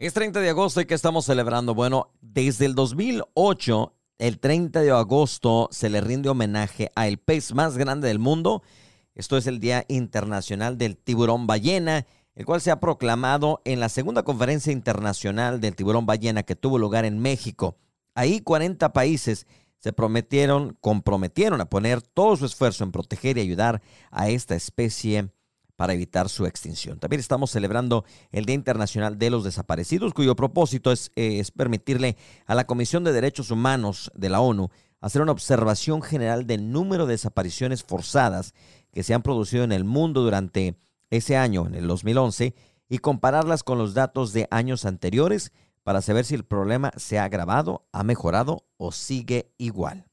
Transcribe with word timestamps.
Es 0.00 0.14
30 0.14 0.38
de 0.38 0.50
agosto 0.50 0.80
y 0.80 0.86
que 0.86 0.94
estamos 0.94 1.24
celebrando. 1.24 1.74
Bueno, 1.74 2.12
desde 2.20 2.66
el 2.66 2.76
2008, 2.76 3.96
el 4.18 4.38
30 4.38 4.82
de 4.82 4.92
agosto 4.92 5.68
se 5.72 5.90
le 5.90 6.00
rinde 6.00 6.28
homenaje 6.28 6.92
al 6.94 7.18
pez 7.18 7.52
más 7.52 7.76
grande 7.76 8.06
del 8.06 8.20
mundo. 8.20 8.62
Esto 9.16 9.36
es 9.36 9.48
el 9.48 9.58
Día 9.58 9.84
Internacional 9.88 10.78
del 10.78 10.96
Tiburón 10.96 11.48
Ballena, 11.48 12.06
el 12.36 12.46
cual 12.46 12.60
se 12.60 12.70
ha 12.70 12.78
proclamado 12.78 13.60
en 13.64 13.80
la 13.80 13.88
segunda 13.88 14.22
conferencia 14.22 14.72
internacional 14.72 15.60
del 15.60 15.74
tiburón 15.74 16.06
ballena 16.06 16.44
que 16.44 16.54
tuvo 16.54 16.78
lugar 16.78 17.04
en 17.04 17.18
México. 17.18 17.76
Ahí 18.14 18.38
40 18.38 18.92
países 18.92 19.48
se 19.80 19.92
prometieron, 19.92 20.78
comprometieron 20.80 21.60
a 21.60 21.68
poner 21.68 22.02
todo 22.02 22.36
su 22.36 22.46
esfuerzo 22.46 22.84
en 22.84 22.92
proteger 22.92 23.36
y 23.36 23.40
ayudar 23.40 23.82
a 24.12 24.28
esta 24.28 24.54
especie 24.54 25.32
para 25.78 25.92
evitar 25.92 26.28
su 26.28 26.44
extinción. 26.44 26.98
También 26.98 27.20
estamos 27.20 27.52
celebrando 27.52 28.04
el 28.32 28.46
Día 28.46 28.56
Internacional 28.56 29.16
de 29.16 29.30
los 29.30 29.44
Desaparecidos, 29.44 30.12
cuyo 30.12 30.34
propósito 30.34 30.90
es, 30.90 31.12
eh, 31.14 31.38
es, 31.38 31.52
permitirle 31.52 32.16
a 32.46 32.56
la 32.56 32.66
Comisión 32.66 33.04
de 33.04 33.12
Derechos 33.12 33.52
Humanos 33.52 34.10
de 34.16 34.28
la 34.28 34.40
ONU 34.40 34.70
hacer 35.00 35.22
una 35.22 35.30
observación 35.30 36.02
general 36.02 36.48
del 36.48 36.72
número 36.72 37.06
de 37.06 37.12
desapariciones 37.12 37.84
forzadas 37.84 38.54
que 38.90 39.04
se 39.04 39.14
han 39.14 39.22
producido 39.22 39.62
en 39.62 39.70
el 39.70 39.84
mundo 39.84 40.22
durante 40.22 40.76
ese 41.10 41.36
año, 41.36 41.68
en 41.68 41.76
el 41.76 41.86
2011, 41.86 42.56
y 42.88 42.98
compararlas 42.98 43.62
con 43.62 43.78
los 43.78 43.94
datos 43.94 44.32
de 44.32 44.48
años 44.50 44.84
anteriores 44.84 45.52
para 45.84 46.02
saber 46.02 46.24
si 46.24 46.34
el 46.34 46.44
problema 46.44 46.90
se 46.96 47.20
ha 47.20 47.24
agravado, 47.24 47.86
ha 47.92 48.02
mejorado 48.02 48.66
o 48.78 48.90
sigue 48.90 49.52
igual. 49.58 50.06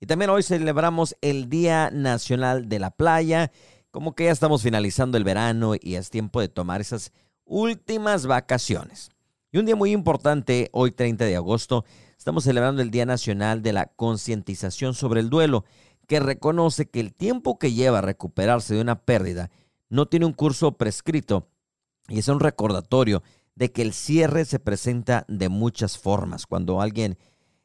Y 0.00 0.06
también 0.06 0.30
hoy 0.30 0.42
celebramos 0.42 1.16
el 1.22 1.48
Día 1.48 1.90
Nacional 1.90 2.68
de 2.68 2.78
la 2.78 2.90
Playa 2.90 3.50
como 3.98 4.14
que 4.14 4.26
ya 4.26 4.30
estamos 4.30 4.62
finalizando 4.62 5.18
el 5.18 5.24
verano 5.24 5.74
y 5.74 5.96
es 5.96 6.08
tiempo 6.08 6.40
de 6.40 6.46
tomar 6.46 6.80
esas 6.80 7.10
últimas 7.44 8.26
vacaciones. 8.26 9.10
Y 9.50 9.58
un 9.58 9.66
día 9.66 9.74
muy 9.74 9.90
importante, 9.90 10.68
hoy 10.70 10.92
30 10.92 11.24
de 11.24 11.34
agosto, 11.34 11.84
estamos 12.16 12.44
celebrando 12.44 12.80
el 12.80 12.92
Día 12.92 13.06
Nacional 13.06 13.60
de 13.60 13.72
la 13.72 13.86
Concientización 13.86 14.94
sobre 14.94 15.18
el 15.18 15.30
Duelo, 15.30 15.64
que 16.06 16.20
reconoce 16.20 16.88
que 16.88 17.00
el 17.00 17.12
tiempo 17.12 17.58
que 17.58 17.72
lleva 17.72 18.00
recuperarse 18.00 18.72
de 18.76 18.82
una 18.82 19.04
pérdida 19.04 19.50
no 19.88 20.06
tiene 20.06 20.26
un 20.26 20.32
curso 20.32 20.76
prescrito 20.76 21.48
y 22.06 22.20
es 22.20 22.28
un 22.28 22.38
recordatorio 22.38 23.24
de 23.56 23.72
que 23.72 23.82
el 23.82 23.92
cierre 23.92 24.44
se 24.44 24.60
presenta 24.60 25.24
de 25.26 25.48
muchas 25.48 25.98
formas. 25.98 26.46
Cuando 26.46 26.80
alguien 26.80 27.18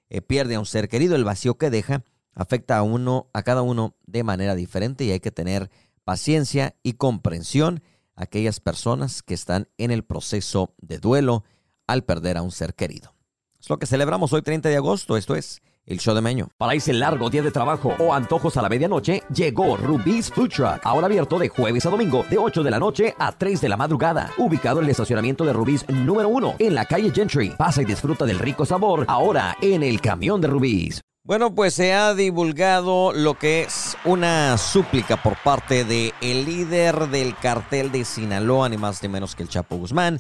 eh, 0.09 0.23
pierde 0.23 0.55
a 0.55 0.59
un 0.59 0.65
ser 0.65 0.89
querido, 0.89 1.15
el 1.15 1.25
vacío 1.25 1.59
que 1.59 1.69
deja 1.69 2.03
afecta 2.33 2.80
a 2.80 2.81
uno, 2.81 3.30
a 3.33 3.43
cada 3.43 3.61
uno 3.61 3.95
de 4.08 4.23
manera 4.23 4.55
diferente 4.55 5.03
y 5.03 5.11
hay 5.11 5.19
que 5.19 5.30
tener 5.30 5.69
paciencia 6.03 6.75
y 6.83 6.93
comprensión 6.93 7.83
a 8.15 8.23
aquellas 8.23 8.59
personas 8.59 9.23
que 9.23 9.33
están 9.33 9.67
en 9.77 9.91
el 9.91 10.03
proceso 10.03 10.73
de 10.77 10.99
duelo 10.99 11.43
al 11.87 12.03
perder 12.03 12.37
a 12.37 12.41
un 12.41 12.51
ser 12.51 12.75
querido. 12.75 13.13
Es 13.59 13.69
lo 13.69 13.79
que 13.79 13.85
celebramos 13.85 14.33
hoy 14.33 14.41
30 14.41 14.69
de 14.69 14.75
agosto, 14.75 15.15
esto 15.15 15.35
es 15.35 15.61
el 15.85 15.99
show 15.99 16.15
de 16.15 16.21
Meño. 16.21 16.49
Para 16.57 16.73
ese 16.73 16.93
largo 16.93 17.29
día 17.29 17.41
de 17.41 17.51
trabajo 17.51 17.95
o 17.99 18.13
antojos 18.13 18.57
a 18.57 18.61
la 18.61 18.69
medianoche, 18.69 19.23
llegó 19.33 19.77
Rubí's 19.77 20.29
Food 20.31 20.49
Truck. 20.49 20.79
Ahora 20.83 21.07
abierto 21.07 21.37
de 21.39 21.49
jueves 21.49 21.85
a 21.85 21.89
domingo, 21.89 22.25
de 22.29 22.37
8 22.37 22.63
de 22.63 22.71
la 22.71 22.79
noche 22.79 23.13
a 23.17 23.31
3 23.31 23.61
de 23.61 23.69
la 23.69 23.77
madrugada. 23.77 24.31
Ubicado 24.37 24.79
en 24.79 24.85
el 24.85 24.91
estacionamiento 24.91 25.45
de 25.45 25.53
Rubí's 25.53 25.87
número 25.89 26.29
1, 26.29 26.55
en 26.59 26.75
la 26.75 26.85
calle 26.85 27.11
Gentry. 27.11 27.49
Pasa 27.57 27.81
y 27.81 27.85
disfruta 27.85 28.25
del 28.25 28.39
rico 28.39 28.65
sabor, 28.65 29.05
ahora 29.07 29.55
en 29.61 29.83
el 29.83 29.99
camión 30.01 30.41
de 30.41 30.47
Rubí's. 30.47 31.01
Bueno, 31.25 31.55
pues 31.55 31.73
se 31.73 31.93
ha 31.93 32.13
divulgado 32.13 33.13
lo 33.13 33.39
que 33.39 33.61
es 33.61 33.95
una 34.03 34.57
súplica 34.57 35.23
por 35.23 35.41
parte 35.41 35.85
del 35.85 36.13
el 36.19 36.43
líder 36.43 37.07
del 37.07 37.33
cartel 37.38 37.93
de 37.93 38.03
Sinaloa, 38.03 38.67
ni 38.67 38.75
más 38.75 39.02
ni 39.02 39.07
menos 39.07 39.33
que 39.33 39.43
el 39.43 39.47
Chapo 39.47 39.77
Guzmán. 39.77 40.19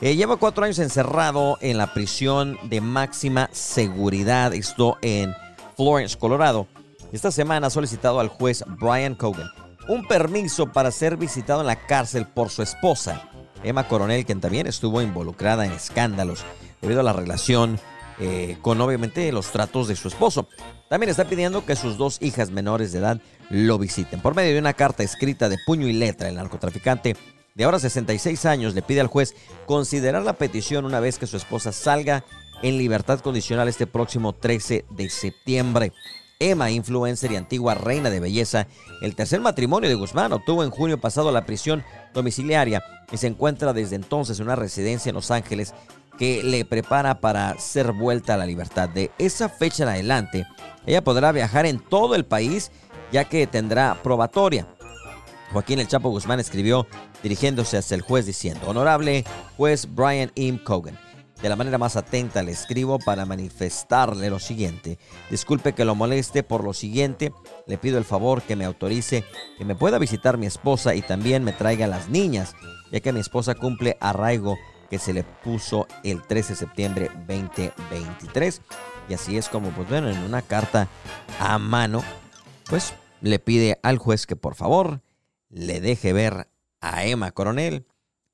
Eh, 0.00 0.14
lleva 0.14 0.36
cuatro 0.36 0.64
años 0.64 0.78
encerrado 0.78 1.58
en 1.60 1.76
la 1.76 1.92
prisión 1.92 2.56
de 2.68 2.80
máxima 2.80 3.50
seguridad, 3.50 4.54
esto 4.54 4.96
en 5.02 5.34
Florence, 5.76 6.16
Colorado. 6.16 6.68
Esta 7.10 7.32
semana 7.32 7.66
ha 7.66 7.70
solicitado 7.70 8.20
al 8.20 8.28
juez 8.28 8.62
Brian 8.78 9.16
Cogan 9.16 9.50
un 9.88 10.06
permiso 10.06 10.70
para 10.70 10.92
ser 10.92 11.16
visitado 11.16 11.62
en 11.62 11.66
la 11.66 11.84
cárcel 11.86 12.28
por 12.28 12.50
su 12.50 12.62
esposa, 12.62 13.28
Emma 13.64 13.88
Coronel, 13.88 14.24
quien 14.24 14.40
también 14.40 14.68
estuvo 14.68 15.02
involucrada 15.02 15.66
en 15.66 15.72
escándalos 15.72 16.44
debido 16.80 17.00
a 17.00 17.04
la 17.04 17.12
relación 17.12 17.80
eh, 18.18 18.56
con 18.62 18.80
obviamente 18.80 19.30
los 19.32 19.50
tratos 19.50 19.88
de 19.88 19.96
su 19.96 20.08
esposo. 20.08 20.48
También 20.88 21.10
está 21.10 21.24
pidiendo 21.24 21.64
que 21.64 21.76
sus 21.76 21.96
dos 21.98 22.18
hijas 22.20 22.50
menores 22.50 22.92
de 22.92 22.98
edad 22.98 23.20
lo 23.50 23.78
visiten. 23.78 24.20
Por 24.20 24.34
medio 24.34 24.52
de 24.52 24.58
una 24.58 24.74
carta 24.74 25.02
escrita 25.02 25.48
de 25.48 25.58
puño 25.66 25.88
y 25.88 25.92
letra, 25.92 26.28
el 26.28 26.36
narcotraficante 26.36 27.16
de 27.54 27.64
ahora 27.64 27.78
66 27.78 28.46
años 28.46 28.74
le 28.74 28.82
pide 28.82 29.00
al 29.00 29.06
juez 29.06 29.34
considerar 29.66 30.22
la 30.22 30.34
petición 30.34 30.84
una 30.84 31.00
vez 31.00 31.18
que 31.18 31.26
su 31.26 31.36
esposa 31.36 31.72
salga 31.72 32.24
en 32.62 32.78
libertad 32.78 33.20
condicional 33.20 33.68
este 33.68 33.86
próximo 33.86 34.32
13 34.32 34.84
de 34.90 35.10
septiembre. 35.10 35.92
Emma, 36.40 36.70
influencer 36.70 37.30
y 37.30 37.36
antigua 37.36 37.74
reina 37.74 38.10
de 38.10 38.20
belleza, 38.20 38.66
el 39.02 39.14
tercer 39.14 39.40
matrimonio 39.40 39.88
de 39.88 39.94
Guzmán 39.94 40.32
obtuvo 40.32 40.64
en 40.64 40.70
junio 40.70 41.00
pasado 41.00 41.30
la 41.30 41.46
prisión 41.46 41.84
domiciliaria 42.12 42.82
y 43.12 43.16
se 43.18 43.28
encuentra 43.28 43.72
desde 43.72 43.96
entonces 43.96 44.38
en 44.40 44.46
una 44.46 44.56
residencia 44.56 45.10
en 45.10 45.14
Los 45.14 45.30
Ángeles 45.30 45.74
que 46.18 46.42
le 46.42 46.64
prepara 46.64 47.20
para 47.20 47.58
ser 47.58 47.92
vuelta 47.92 48.34
a 48.34 48.36
la 48.36 48.46
libertad. 48.46 48.88
De 48.88 49.10
esa 49.18 49.48
fecha 49.48 49.82
en 49.82 49.88
adelante, 49.88 50.46
ella 50.86 51.02
podrá 51.02 51.32
viajar 51.32 51.66
en 51.66 51.78
todo 51.78 52.14
el 52.14 52.24
país 52.24 52.70
ya 53.12 53.24
que 53.24 53.46
tendrá 53.46 54.00
probatoria. 54.02 54.66
Joaquín 55.52 55.78
El 55.78 55.88
Chapo 55.88 56.10
Guzmán 56.10 56.40
escribió 56.40 56.86
dirigiéndose 57.22 57.76
hacia 57.76 57.94
el 57.94 58.02
juez 58.02 58.26
diciendo, 58.26 58.66
Honorable 58.66 59.24
juez 59.56 59.86
Brian 59.94 60.32
M. 60.34 60.62
Cogan, 60.64 60.98
de 61.40 61.48
la 61.48 61.56
manera 61.56 61.78
más 61.78 61.96
atenta 61.96 62.42
le 62.42 62.52
escribo 62.52 62.98
para 62.98 63.26
manifestarle 63.26 64.30
lo 64.30 64.38
siguiente. 64.38 64.98
Disculpe 65.30 65.74
que 65.74 65.84
lo 65.84 65.94
moleste 65.94 66.42
por 66.42 66.64
lo 66.64 66.72
siguiente. 66.72 67.32
Le 67.66 67.76
pido 67.76 67.98
el 67.98 68.04
favor 68.04 68.42
que 68.42 68.56
me 68.56 68.64
autorice 68.64 69.24
que 69.58 69.64
me 69.64 69.74
pueda 69.74 69.98
visitar 69.98 70.38
mi 70.38 70.46
esposa 70.46 70.94
y 70.94 71.02
también 71.02 71.44
me 71.44 71.52
traiga 71.52 71.86
las 71.86 72.08
niñas, 72.08 72.54
ya 72.90 73.00
que 73.00 73.12
mi 73.12 73.20
esposa 73.20 73.54
cumple 73.54 73.96
arraigo 74.00 74.56
que 74.84 74.98
se 74.98 75.12
le 75.12 75.24
puso 75.24 75.86
el 76.02 76.22
13 76.22 76.52
de 76.52 76.58
septiembre 76.58 77.10
2023. 77.26 78.60
Y 79.08 79.14
así 79.14 79.36
es 79.36 79.48
como, 79.48 79.70
pues 79.70 79.88
bueno, 79.88 80.08
en 80.08 80.18
una 80.18 80.42
carta 80.42 80.88
a 81.38 81.58
mano, 81.58 82.02
pues 82.68 82.94
le 83.20 83.38
pide 83.38 83.78
al 83.82 83.98
juez 83.98 84.26
que 84.26 84.36
por 84.36 84.54
favor 84.54 85.00
le 85.48 85.80
deje 85.80 86.12
ver 86.12 86.48
a 86.80 87.04
Emma 87.04 87.32
Coronel 87.32 87.86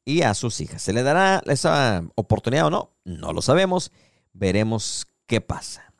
y 0.04 0.22
a 0.22 0.34
sus 0.34 0.60
hijas. 0.60 0.82
¿Se 0.82 0.92
le 0.92 1.02
dará 1.02 1.42
esa 1.46 2.02
oportunidad 2.14 2.66
o 2.66 2.70
no? 2.70 2.90
No 3.04 3.32
lo 3.32 3.42
sabemos. 3.42 3.92
Veremos 4.32 5.06
qué 5.26 5.40
pasa. 5.40 5.92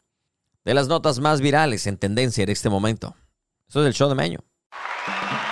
De 0.65 0.75
las 0.75 0.89
notas 0.89 1.21
más 1.21 1.41
virales 1.41 1.87
en 1.87 1.97
tendencia 1.97 2.43
en 2.43 2.51
este 2.51 2.69
momento. 2.69 3.15
Eso 3.69 3.81
es 3.81 3.87
el 3.87 3.95
show 3.95 4.09
de 4.09 4.15
Meño. 4.15 4.41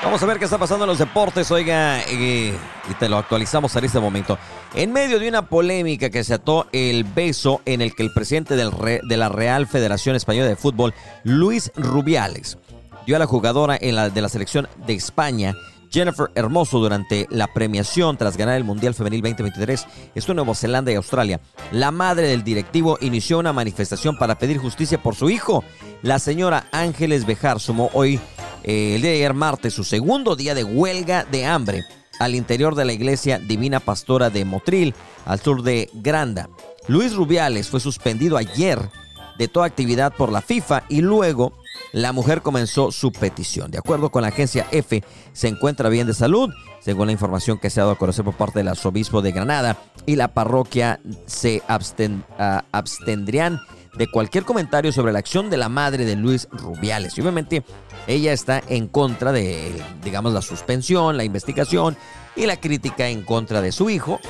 Vamos 0.03 0.23
a 0.23 0.27
ver 0.27 0.39
qué 0.39 0.45
está 0.45 0.59
pasando 0.59 0.85
en 0.85 0.89
los 0.89 0.99
deportes, 0.99 1.51
oiga, 1.51 2.01
y, 2.11 2.55
te 2.99 3.09
lo 3.09 3.19
actualizamos 3.19 3.75
en 3.77 3.85
este 3.85 3.99
momento. 3.99 4.39
En 4.75 4.93
medio 4.93 5.19
de 5.19 5.29
una 5.29 5.49
polémica 5.49 6.09
que 6.09 6.25
se 6.25 6.35
ató 6.35 6.67
el 6.73 7.05
beso 7.05 7.61
en 7.65 7.83
el 7.83 7.95
que 7.95 8.05
el 8.05 8.13
presidente 8.13 8.57
de 8.57 9.17
la 9.17 9.29
Real 9.29 9.67
Federación 9.67 10.15
Española 10.15 10.49
de 10.49 10.57
Fútbol, 10.57 10.95
Luis 11.25 11.73
Rubiales, 11.75 12.59
dio 13.07 13.17
a 13.17 13.19
la 13.19 13.27
jugadora 13.27 13.77
de 13.79 14.21
la 14.23 14.29
selección 14.29 14.69
de 14.87 14.95
España, 14.95 15.55
Jennifer 15.91 16.31
Hermoso 16.35 16.79
durante 16.79 17.27
la 17.31 17.47
premiación 17.49 18.17
tras 18.17 18.37
ganar 18.37 18.57
el 18.57 18.65
Mundial 18.65 18.95
Femenil 18.95 19.23
2023. 19.23 19.87
Esto 20.15 20.33
en 20.33 20.37
Nueva 20.37 20.55
Zelanda 20.55 20.93
y 20.93 20.97
Australia. 20.97 21.41
La 21.73 21.91
madre 21.91 22.29
del 22.29 22.45
directivo 22.45 22.99
inició 23.01 23.39
una 23.39 23.53
manifestación 23.53 24.17
para 24.17 24.39
pedir 24.39 24.59
justicia 24.59 25.03
por 25.03 25.15
su 25.15 25.31
hijo. 25.31 25.65
La 26.03 26.19
señora 26.19 26.67
Ángeles 26.73 27.27
Bejar 27.27 27.61
sumó 27.61 27.91
hoy, 27.95 28.21
eh, 28.65 28.95
el 28.97 29.03
día 29.03 29.11
de 29.11 29.17
ayer 29.17 29.35
martes, 29.35 29.75
su 29.75 29.85
segundo 29.85 30.37
día 30.37 30.55
de 30.55 30.65
huelga 30.65 31.25
de 31.25 31.47
hambre 31.47 31.85
al 32.19 32.35
interior 32.35 32.75
de 32.75 32.85
la 32.85 32.93
iglesia 32.93 33.39
Divina 33.39 33.81
Pastora 33.81 34.31
de 34.31 34.45
Motril, 34.45 34.95
al 35.25 35.41
sur 35.41 35.63
de 35.63 35.89
Granda. 35.95 36.49
Luis 36.89 37.15
Rubiales 37.15 37.69
fue 37.69 37.81
suspendido 37.81 38.37
ayer 38.37 38.79
de 39.39 39.49
toda 39.49 39.67
actividad 39.67 40.13
por 40.15 40.33
la 40.33 40.41
FIFA 40.41 40.85
y 40.89 41.01
luego 41.01 41.53
la 41.93 42.13
mujer 42.13 42.43
comenzó 42.43 42.91
su 42.91 43.13
petición. 43.13 43.71
De 43.71 43.79
acuerdo 43.79 44.11
con 44.11 44.23
la 44.23 44.29
agencia 44.29 44.67
F, 44.71 45.03
se 45.33 45.49
encuentra 45.49 45.89
bien 45.89 46.07
de 46.07 46.15
salud, 46.15 46.51
según 46.81 47.07
la 47.07 47.13
información 47.13 47.59
que 47.59 47.71
se 47.71 47.81
ha 47.81 47.85
dado 47.85 47.95
a 47.95 47.99
conocer 47.99 48.25
por 48.25 48.35
parte 48.35 48.59
del 48.59 48.69
arzobispo 48.69 49.23
de 49.23 49.33
Granada, 49.33 49.79
y 50.05 50.17
la 50.17 50.29
parroquia 50.29 51.01
se 51.27 51.63
ah, 51.69 52.65
abstendrían 52.73 53.61
de 53.99 54.07
cualquier 54.07 54.45
comentario 54.45 54.93
sobre 54.93 55.13
la 55.13 55.19
acción 55.19 55.51
de 55.51 55.57
la 55.57 55.69
madre 55.69 56.05
de 56.05 56.17
Luis 56.17 56.49
Rubiales. 56.53 57.19
Y 57.19 57.21
obviamente 57.21 57.65
ella 58.07 58.33
está 58.33 58.63
en 58.69 58.87
contra 58.87 59.33
de, 59.33 59.83
digamos, 60.03 60.33
la 60.33 60.41
suspensión, 60.41 61.17
la 61.17 61.25
investigación 61.25 61.97
y 62.37 62.47
la 62.47 62.57
crítica 62.57 63.09
en 63.09 63.23
contra 63.25 63.61
de 63.61 63.73
su 63.73 63.91
hijo. 63.91 64.21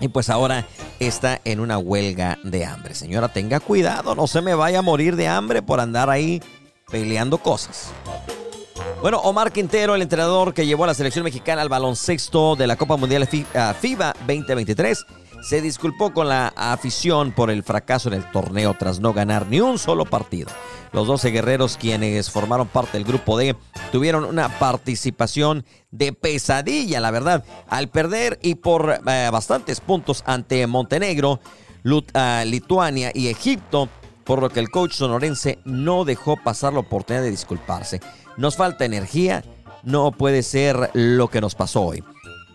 Y 0.00 0.08
pues 0.08 0.30
ahora 0.30 0.66
está 0.98 1.40
en 1.44 1.60
una 1.60 1.78
huelga 1.78 2.38
de 2.42 2.64
hambre. 2.64 2.94
Señora, 2.94 3.28
tenga 3.28 3.60
cuidado, 3.60 4.14
no 4.14 4.26
se 4.26 4.40
me 4.40 4.54
vaya 4.54 4.80
a 4.80 4.82
morir 4.82 5.14
de 5.14 5.28
hambre 5.28 5.62
por 5.62 5.78
andar 5.78 6.10
ahí 6.10 6.42
peleando 6.90 7.38
cosas. 7.38 7.92
Bueno, 9.02 9.18
Omar 9.18 9.52
Quintero, 9.52 9.94
el 9.94 10.02
entrenador 10.02 10.54
que 10.54 10.64
llevó 10.64 10.84
a 10.84 10.88
la 10.88 10.94
selección 10.94 11.24
mexicana 11.24 11.60
al 11.60 11.68
baloncesto 11.68 12.56
de 12.56 12.66
la 12.66 12.76
Copa 12.76 12.96
Mundial 12.96 13.26
FIBA 13.26 14.14
2023, 14.26 15.04
se 15.42 15.60
disculpó 15.60 16.12
con 16.12 16.28
la 16.28 16.48
afición 16.56 17.32
por 17.32 17.50
el 17.50 17.62
fracaso 17.64 18.08
en 18.08 18.14
el 18.14 18.30
torneo 18.30 18.74
tras 18.78 19.00
no 19.00 19.12
ganar 19.12 19.48
ni 19.48 19.60
un 19.60 19.78
solo 19.78 20.04
partido. 20.04 20.48
Los 20.92 21.06
12 21.08 21.30
guerreros 21.30 21.76
quienes 21.76 22.30
formaron 22.30 22.68
parte 22.68 22.96
del 22.96 23.06
grupo 23.06 23.36
D 23.36 23.56
tuvieron 23.90 24.24
una 24.24 24.48
participación 24.60 25.64
de 25.90 26.12
pesadilla, 26.12 27.00
la 27.00 27.10
verdad, 27.10 27.44
al 27.68 27.88
perder 27.88 28.38
y 28.40 28.54
por 28.54 29.00
eh, 29.06 29.28
bastantes 29.32 29.80
puntos 29.80 30.22
ante 30.26 30.66
Montenegro, 30.66 31.40
ah, 32.14 32.44
Lituania 32.46 33.10
y 33.12 33.28
Egipto, 33.28 33.88
por 34.24 34.40
lo 34.40 34.48
que 34.48 34.60
el 34.60 34.70
coach 34.70 34.92
sonorense 34.92 35.58
no 35.64 36.04
dejó 36.04 36.36
pasar 36.36 36.72
la 36.72 36.80
oportunidad 36.80 37.24
de 37.24 37.30
disculparse. 37.30 38.00
Nos 38.36 38.56
falta 38.56 38.84
energía, 38.84 39.42
no 39.82 40.12
puede 40.12 40.42
ser 40.44 40.90
lo 40.94 41.28
que 41.28 41.40
nos 41.40 41.56
pasó 41.56 41.82
hoy. 41.82 42.04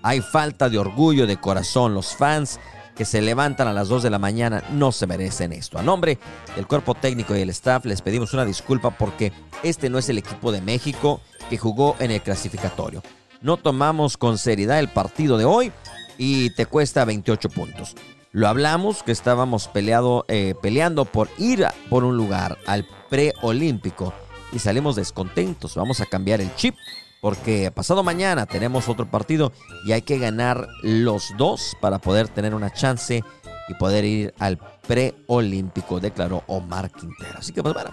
Hay 0.04 0.22
falta 0.22 0.70
de 0.70 0.78
orgullo, 0.78 1.28
de 1.28 1.36
corazón. 1.36 1.94
Los 1.94 2.16
fans 2.16 2.60
que 2.98 3.06
se 3.06 3.22
levantan 3.22 3.68
a 3.68 3.74
las 3.74 3.88
2 3.88 4.04
de 4.04 4.10
la 4.10 4.20
mañana 4.20 4.64
no 4.72 4.92
se 4.92 5.06
merecen 5.06 5.54
esto. 5.54 5.78
A 5.78 5.84
nombre 5.84 6.18
del 6.56 6.68
cuerpo 6.68 6.96
técnico 6.96 7.36
y 7.36 7.42
el 7.42 7.50
staff 7.52 7.86
les 7.86 8.02
pedimos 8.02 8.34
una 8.34 8.44
disculpa 8.44 8.90
porque 8.92 9.32
este 9.64 9.90
no 9.90 10.00
es 10.00 10.10
el 10.10 10.18
equipo 10.18 10.52
de 10.52 10.62
México 10.62 11.22
que 11.50 11.58
jugó 11.58 11.96
en 12.00 12.12
el 12.12 12.22
clasificatorio. 12.22 13.04
No 13.42 13.58
tomamos 13.58 14.18
con 14.18 14.38
seriedad 14.40 14.80
el 14.80 14.90
partido 14.90 15.38
de 15.38 15.46
hoy 15.46 15.72
y 16.18 16.50
te 16.56 16.66
cuesta 16.66 17.06
28 17.06 17.50
puntos. 17.50 17.96
Lo 18.32 18.48
hablamos 18.48 19.04
que 19.04 19.12
estábamos 19.12 19.68
peleado, 19.68 20.26
eh, 20.28 20.56
peleando 20.62 21.06
por 21.06 21.30
ir 21.38 21.66
por 21.90 22.04
un 22.04 22.18
lugar 22.18 22.58
al 22.66 22.86
preolímpico 23.10 24.14
y 24.52 24.60
salimos 24.60 24.96
descontentos. 24.96 25.76
Vamos 25.76 26.02
a 26.02 26.06
cambiar 26.08 26.42
el 26.42 26.54
chip 26.56 26.76
porque 27.22 27.72
pasado 27.72 28.04
mañana 28.04 28.46
tenemos 28.46 28.90
otro 28.90 29.10
partido 29.10 29.52
y 29.86 29.92
hay 29.92 30.02
que 30.02 30.18
ganar 30.20 30.68
los 30.82 31.34
dos 31.38 31.76
para 31.82 32.00
poder 32.00 32.28
tener 32.28 32.54
una 32.54 32.72
chance 32.72 33.24
y 33.68 33.74
poder 33.74 34.06
ir 34.06 34.34
al 34.40 34.58
preolímpico, 34.88 36.00
declaró 36.00 36.44
Omar 36.48 36.92
Quintero. 36.92 37.40
Así 37.40 37.52
que 37.52 37.62
pues 37.62 37.74
bueno, 37.74 37.92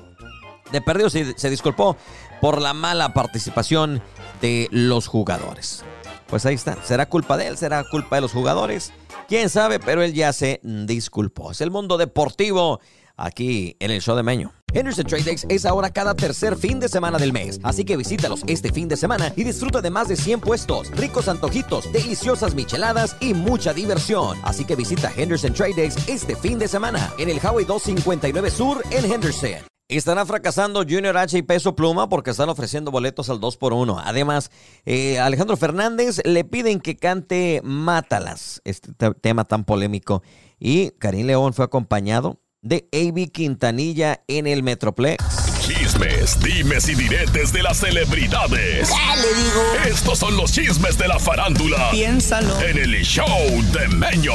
de 0.71 0.81
perdido 0.81 1.11
se, 1.11 1.37
se 1.39 1.51
disculpó 1.51 1.97
por 2.41 2.61
la 2.61 2.75
mala 2.75 3.13
participación 3.13 4.03
de 4.41 4.69
los 4.71 5.07
jugadores. 5.07 5.85
Pues 6.27 6.47
ahí 6.47 6.55
está, 6.55 6.83
será 6.83 7.07
culpa 7.07 7.37
de 7.37 7.49
él, 7.49 7.57
será 7.57 7.85
culpa 7.85 8.17
de 8.17 8.23
los 8.23 8.33
jugadores, 8.33 8.93
quién 9.29 9.51
sabe, 9.51 9.79
pero 9.79 10.03
él 10.03 10.15
ya 10.15 10.33
se 10.33 10.61
disculpó. 10.63 11.53
Es 11.53 11.61
el 11.61 11.71
mundo 11.71 11.97
deportivo 11.97 12.81
aquí 13.17 13.77
en 13.81 13.91
el 13.91 14.01
show 14.01 14.17
de 14.17 14.23
Meño. 14.23 14.53
Henderson 14.75 15.07
Trade 15.07 15.23
Days 15.23 15.47
es 15.49 15.65
ahora 15.65 15.89
cada 15.89 16.15
tercer 16.15 16.57
fin 16.57 16.81
de 16.81 16.89
semana 16.89 17.17
del 17.17 17.33
mes, 17.33 17.61
así 17.63 17.85
que 17.85 17.97
visítalos 17.97 18.43
este 18.49 18.73
fin 18.73 18.89
de 18.89 18.97
semana 18.97 19.33
y 19.37 19.45
disfruta 19.45 19.81
de 19.81 19.91
más 19.91 20.09
de 20.09 20.17
100 20.17 20.41
puestos, 20.41 20.91
ricos 20.97 21.29
antojitos, 21.29 21.93
deliciosas 21.93 22.57
micheladas 22.57 23.17
y 23.21 23.35
mucha 23.35 23.73
diversión. 23.73 24.37
Así 24.43 24.65
que 24.65 24.75
visita 24.75 25.13
Henderson 25.17 25.55
Trade 25.55 25.75
Days 25.77 26.09
este 26.09 26.35
fin 26.35 26.59
de 26.59 26.67
semana 26.67 27.13
en 27.19 27.31
el 27.31 27.37
Highway 27.37 27.65
259 27.65 28.51
Sur 28.51 28.83
en 28.91 29.11
Henderson. 29.11 29.65
Estará 29.87 30.25
fracasando 30.27 30.81
Junior 30.81 31.17
H 31.17 31.37
y 31.37 31.43
Peso 31.43 31.77
Pluma 31.77 32.09
porque 32.09 32.31
están 32.31 32.49
ofreciendo 32.49 32.91
boletos 32.91 33.29
al 33.29 33.39
2x1. 33.39 34.03
Además, 34.05 34.51
eh, 34.87 35.21
Alejandro 35.21 35.57
Fernández 35.57 36.21
le 36.25 36.43
piden 36.43 36.81
que 36.81 36.97
cante 36.97 37.61
Mátalas, 37.63 38.63
este 38.65 38.93
tema 39.21 39.45
tan 39.45 39.65
polémico. 39.65 40.23
Y 40.59 40.91
Karim 40.93 41.27
León 41.27 41.53
fue 41.53 41.67
acompañado 41.67 42.41
de 42.65 42.89
AB 42.93 43.31
Quintanilla 43.31 44.23
en 44.27 44.47
el 44.47 44.63
Metroplex. 44.63 45.23
Chismes, 45.61 46.41
dimes 46.43 46.89
y 46.89 46.95
diretes 46.95 47.53
de 47.53 47.63
las 47.63 47.79
celebridades. 47.79 48.89
Ya 48.89 49.17
le 49.17 49.35
digo. 49.35 49.63
Estos 49.87 50.19
son 50.19 50.37
los 50.37 50.51
chismes 50.51 50.99
de 50.99 51.07
la 51.07 51.19
farándula. 51.19 51.91
Piénsalo. 51.91 52.59
En 52.61 52.79
el 52.79 53.03
show 53.05 53.29
de 53.73 53.89
Meño. 53.89 54.33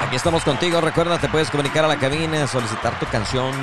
Aquí 0.00 0.16
estamos 0.16 0.42
contigo. 0.42 0.80
Recuerda, 0.80 1.18
te 1.18 1.28
puedes 1.28 1.50
comunicar 1.50 1.84
a 1.84 1.88
la 1.88 1.98
cabina, 1.98 2.46
solicitar 2.46 2.98
tu 2.98 3.06
canción, 3.06 3.54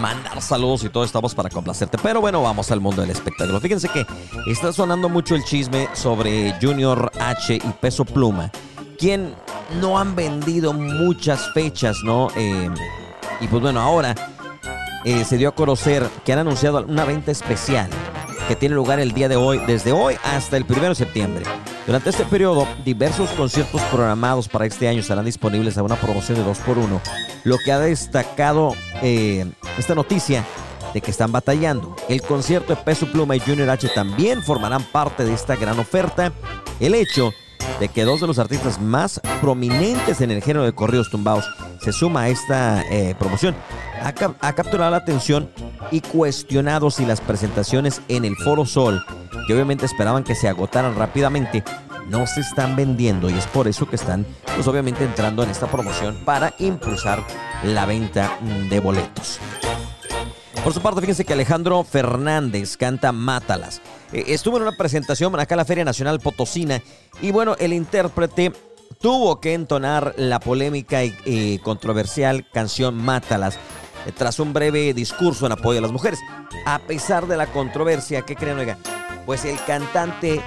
mandar 0.00 0.40
saludos 0.42 0.84
y 0.84 0.90
todo 0.90 1.04
estamos 1.04 1.34
para 1.34 1.48
complacerte. 1.48 1.98
Pero 2.02 2.20
bueno, 2.20 2.42
vamos 2.42 2.70
al 2.70 2.80
mundo 2.80 3.02
del 3.02 3.10
espectáculo. 3.10 3.58
Fíjense 3.58 3.88
que 3.88 4.06
está 4.50 4.72
sonando 4.72 5.08
mucho 5.08 5.34
el 5.34 5.44
chisme 5.44 5.88
sobre 5.94 6.54
Junior 6.60 7.10
H 7.18 7.54
y 7.54 7.72
Peso 7.80 8.04
Pluma 8.04 8.52
quien 8.96 9.34
no 9.80 9.98
han 9.98 10.14
vendido 10.16 10.72
muchas 10.72 11.52
fechas, 11.52 11.96
¿no? 12.04 12.28
Eh, 12.36 12.68
y 13.40 13.48
pues 13.48 13.62
bueno, 13.62 13.80
ahora 13.80 14.14
eh, 15.04 15.24
se 15.24 15.36
dio 15.36 15.50
a 15.50 15.54
conocer 15.54 16.08
que 16.24 16.32
han 16.32 16.40
anunciado 16.40 16.84
una 16.84 17.04
venta 17.04 17.30
especial 17.30 17.88
que 18.48 18.56
tiene 18.56 18.74
lugar 18.74 19.00
el 19.00 19.12
día 19.12 19.28
de 19.28 19.36
hoy, 19.36 19.60
desde 19.66 19.92
hoy 19.92 20.16
hasta 20.22 20.56
el 20.56 20.64
1 20.68 20.80
de 20.80 20.94
septiembre. 20.94 21.44
Durante 21.86 22.10
este 22.10 22.24
periodo, 22.24 22.66
diversos 22.84 23.30
conciertos 23.30 23.80
programados 23.82 24.48
para 24.48 24.66
este 24.66 24.88
año 24.88 25.00
estarán 25.00 25.24
disponibles 25.24 25.78
a 25.78 25.82
una 25.82 25.96
promoción 25.96 26.38
de 26.38 26.44
2x1, 26.44 27.00
lo 27.44 27.56
que 27.64 27.72
ha 27.72 27.78
destacado 27.78 28.74
eh, 29.02 29.46
esta 29.78 29.94
noticia 29.94 30.44
de 30.94 31.00
que 31.00 31.10
están 31.10 31.32
batallando. 31.32 31.94
El 32.08 32.22
concierto 32.22 32.74
de 32.74 32.82
Peso 32.82 33.10
Pluma 33.10 33.36
y 33.36 33.40
Junior 33.40 33.70
H 33.70 33.88
también 33.94 34.42
formarán 34.42 34.82
parte 34.84 35.24
de 35.24 35.34
esta 35.34 35.56
gran 35.56 35.78
oferta. 35.78 36.32
El 36.80 36.94
hecho 36.94 37.32
de 37.80 37.88
que 37.88 38.04
dos 38.04 38.20
de 38.20 38.26
los 38.26 38.38
artistas 38.38 38.80
más 38.80 39.20
prominentes 39.40 40.20
en 40.20 40.30
el 40.30 40.42
género 40.42 40.64
de 40.64 40.72
corridos 40.72 41.10
tumbados 41.10 41.48
se 41.80 41.92
suma 41.92 42.22
a 42.22 42.28
esta 42.28 42.82
eh, 42.90 43.14
promoción. 43.18 43.54
Ha, 44.02 44.12
capturado 44.52 44.90
la 44.90 44.98
atención 44.98 45.50
y 45.90 46.00
cuestionado 46.00 46.90
si 46.90 47.04
las 47.04 47.20
presentaciones 47.20 48.00
en 48.08 48.24
el 48.24 48.36
Foro 48.36 48.64
Sol, 48.66 49.04
que 49.46 49.54
obviamente 49.54 49.86
esperaban 49.86 50.24
que 50.24 50.34
se 50.34 50.48
agotaran 50.48 50.96
rápidamente, 50.96 51.64
no 52.08 52.26
se 52.26 52.40
están 52.40 52.76
vendiendo 52.76 53.28
y 53.30 53.34
es 53.34 53.46
por 53.46 53.66
eso 53.66 53.88
que 53.88 53.96
están, 53.96 54.26
pues 54.54 54.66
obviamente 54.68 55.04
entrando 55.04 55.42
en 55.42 55.50
esta 55.50 55.66
promoción 55.66 56.16
para 56.24 56.54
impulsar 56.58 57.22
la 57.64 57.84
venta 57.84 58.38
de 58.70 58.80
boletos. 58.80 59.40
Por 60.62 60.72
su 60.72 60.80
parte, 60.80 61.00
fíjense 61.00 61.24
que 61.24 61.32
Alejandro 61.32 61.84
Fernández 61.84 62.76
canta 62.76 63.12
Mátalas. 63.12 63.80
Eh, 64.12 64.24
estuvo 64.28 64.56
en 64.56 64.62
una 64.62 64.76
presentación 64.76 65.38
acá 65.38 65.54
en 65.54 65.58
la 65.58 65.64
Feria 65.64 65.84
Nacional 65.84 66.20
Potosina 66.20 66.82
y 67.20 67.30
bueno, 67.30 67.56
el 67.58 67.72
intérprete 67.72 68.52
tuvo 69.00 69.40
que 69.40 69.54
entonar 69.54 70.14
la 70.16 70.40
polémica 70.40 71.04
y, 71.04 71.58
controversial 71.58 72.48
canción 72.52 72.96
Mátalas 72.96 73.56
eh, 74.06 74.12
tras 74.16 74.38
un 74.38 74.52
breve 74.52 74.94
discurso 74.94 75.46
en 75.46 75.52
apoyo 75.52 75.78
a 75.78 75.82
las 75.82 75.92
mujeres. 75.92 76.20
A 76.64 76.78
pesar 76.80 77.26
de 77.26 77.36
la 77.36 77.46
controversia, 77.48 78.22
¿qué 78.22 78.36
creen, 78.36 78.58
oiga? 78.58 78.78
Pues 79.26 79.44
el 79.44 79.62
cantante 79.64 80.40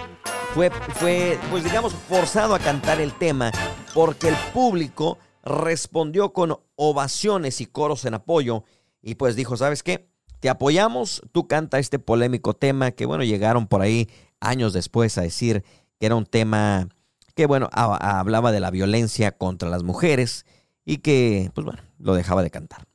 fue, 0.53 0.71
fue, 0.71 1.37
pues 1.51 1.63
digamos, 1.63 1.93
forzado 1.93 2.55
a 2.55 2.59
cantar 2.59 3.01
el 3.01 3.13
tema 3.13 3.51
porque 3.93 4.29
el 4.29 4.35
público 4.53 5.17
respondió 5.43 6.33
con 6.33 6.57
ovaciones 6.75 7.61
y 7.61 7.65
coros 7.65 8.05
en 8.05 8.13
apoyo 8.13 8.63
y 9.01 9.15
pues 9.15 9.35
dijo, 9.35 9.57
¿sabes 9.57 9.83
qué? 9.83 10.08
Te 10.39 10.49
apoyamos, 10.49 11.21
tú 11.31 11.47
canta 11.47 11.79
este 11.79 11.99
polémico 11.99 12.53
tema 12.53 12.91
que 12.91 13.05
bueno, 13.05 13.23
llegaron 13.23 13.67
por 13.67 13.81
ahí 13.81 14.09
años 14.39 14.73
después 14.73 15.17
a 15.17 15.21
decir 15.21 15.63
que 15.99 16.05
era 16.05 16.15
un 16.15 16.25
tema 16.25 16.87
que 17.35 17.45
bueno, 17.45 17.69
hablaba 17.71 18.51
de 18.51 18.59
la 18.59 18.71
violencia 18.71 19.31
contra 19.31 19.69
las 19.69 19.83
mujeres 19.83 20.45
y 20.85 20.97
que 20.97 21.51
pues 21.53 21.65
bueno, 21.65 21.81
lo 21.97 22.13
dejaba 22.13 22.43
de 22.43 22.51
cantar. 22.51 22.85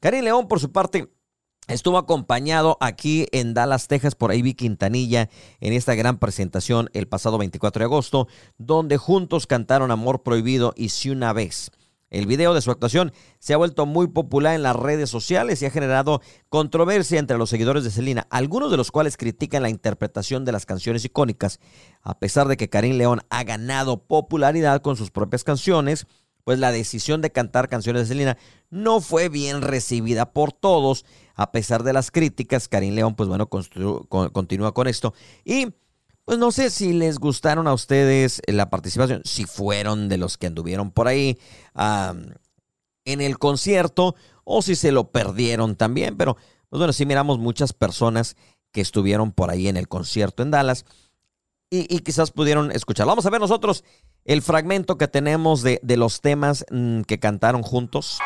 Karim 0.00 0.24
León 0.24 0.48
por 0.48 0.60
su 0.60 0.72
parte 0.72 1.08
Estuvo 1.68 1.96
acompañado 1.96 2.76
aquí 2.80 3.28
en 3.30 3.54
Dallas, 3.54 3.86
Texas, 3.86 4.16
por 4.16 4.34
Ivy 4.34 4.54
Quintanilla 4.54 5.30
en 5.60 5.72
esta 5.72 5.94
gran 5.94 6.18
presentación 6.18 6.90
el 6.92 7.06
pasado 7.06 7.38
24 7.38 7.80
de 7.80 7.84
agosto, 7.84 8.26
donde 8.58 8.96
juntos 8.96 9.46
cantaron 9.46 9.92
Amor 9.92 10.24
Prohibido 10.24 10.74
y 10.76 10.88
Si 10.88 11.10
una 11.10 11.32
vez. 11.32 11.70
El 12.12 12.26
video 12.26 12.52
de 12.52 12.60
su 12.60 12.70
actuación 12.70 13.10
se 13.38 13.54
ha 13.54 13.56
vuelto 13.56 13.86
muy 13.86 14.06
popular 14.06 14.54
en 14.54 14.62
las 14.62 14.76
redes 14.76 15.08
sociales 15.08 15.62
y 15.62 15.66
ha 15.66 15.70
generado 15.70 16.20
controversia 16.50 17.18
entre 17.18 17.38
los 17.38 17.48
seguidores 17.48 17.84
de 17.84 17.90
Selena, 17.90 18.26
algunos 18.28 18.70
de 18.70 18.76
los 18.76 18.90
cuales 18.90 19.16
critican 19.16 19.62
la 19.62 19.70
interpretación 19.70 20.44
de 20.44 20.52
las 20.52 20.66
canciones 20.66 21.06
icónicas. 21.06 21.58
A 22.02 22.18
pesar 22.18 22.48
de 22.48 22.58
que 22.58 22.68
Karim 22.68 22.98
León 22.98 23.22
ha 23.30 23.44
ganado 23.44 24.04
popularidad 24.04 24.82
con 24.82 24.96
sus 24.96 25.10
propias 25.10 25.42
canciones, 25.42 26.06
pues 26.44 26.58
la 26.58 26.70
decisión 26.70 27.22
de 27.22 27.32
cantar 27.32 27.70
canciones 27.70 28.02
de 28.02 28.08
Selena 28.08 28.36
no 28.68 29.00
fue 29.00 29.30
bien 29.30 29.62
recibida 29.62 30.32
por 30.34 30.52
todos. 30.52 31.06
A 31.34 31.50
pesar 31.50 31.82
de 31.82 31.94
las 31.94 32.10
críticas, 32.10 32.68
Karim 32.68 32.94
León, 32.94 33.14
pues 33.14 33.30
bueno, 33.30 33.48
continúa 33.48 34.74
con 34.74 34.86
esto. 34.86 35.14
Y 35.46 35.68
pues 36.24 36.38
no 36.38 36.52
sé 36.52 36.70
si 36.70 36.92
les 36.92 37.18
gustaron 37.18 37.66
a 37.66 37.74
ustedes 37.74 38.40
la 38.46 38.70
participación, 38.70 39.22
si 39.24 39.44
fueron 39.44 40.08
de 40.08 40.18
los 40.18 40.38
que 40.38 40.46
anduvieron 40.46 40.90
por 40.90 41.08
ahí 41.08 41.38
en 43.04 43.20
el 43.20 43.38
concierto 43.38 44.14
o 44.44 44.62
si 44.62 44.76
se 44.76 44.92
lo 44.92 45.10
perdieron 45.10 45.76
también. 45.76 46.16
Pero, 46.16 46.36
pues 46.68 46.78
bueno, 46.78 46.92
sí 46.92 47.06
miramos 47.06 47.38
muchas 47.38 47.72
personas 47.72 48.36
que 48.70 48.80
estuvieron 48.80 49.32
por 49.32 49.50
ahí 49.50 49.68
en 49.68 49.76
el 49.76 49.88
concierto 49.88 50.42
en 50.42 50.50
Dallas 50.50 50.84
y, 51.70 52.00
quizás 52.00 52.30
pudieron 52.30 52.70
escuchar. 52.70 53.06
Vamos 53.06 53.24
a 53.24 53.30
ver 53.30 53.40
nosotros 53.40 53.82
el 54.26 54.42
fragmento 54.42 54.98
que 54.98 55.08
tenemos 55.08 55.62
de, 55.62 55.80
de 55.82 55.96
los 55.96 56.20
temas 56.20 56.66
mm, 56.70 57.02
que 57.02 57.18
cantaron 57.18 57.62
juntos. 57.62 58.18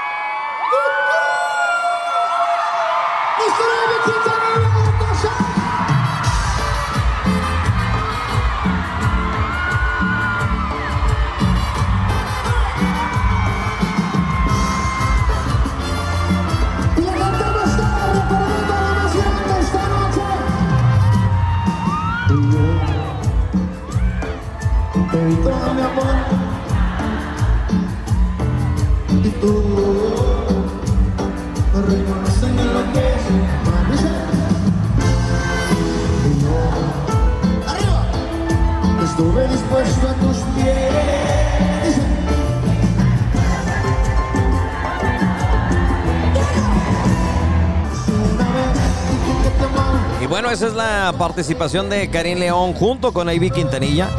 Participación 51.13 51.89
de 51.89 52.09
Karim 52.11 52.39
León 52.39 52.73
junto 52.75 53.13
con 53.13 53.31
Ivy 53.31 53.51
Quintanilla. 53.51 54.11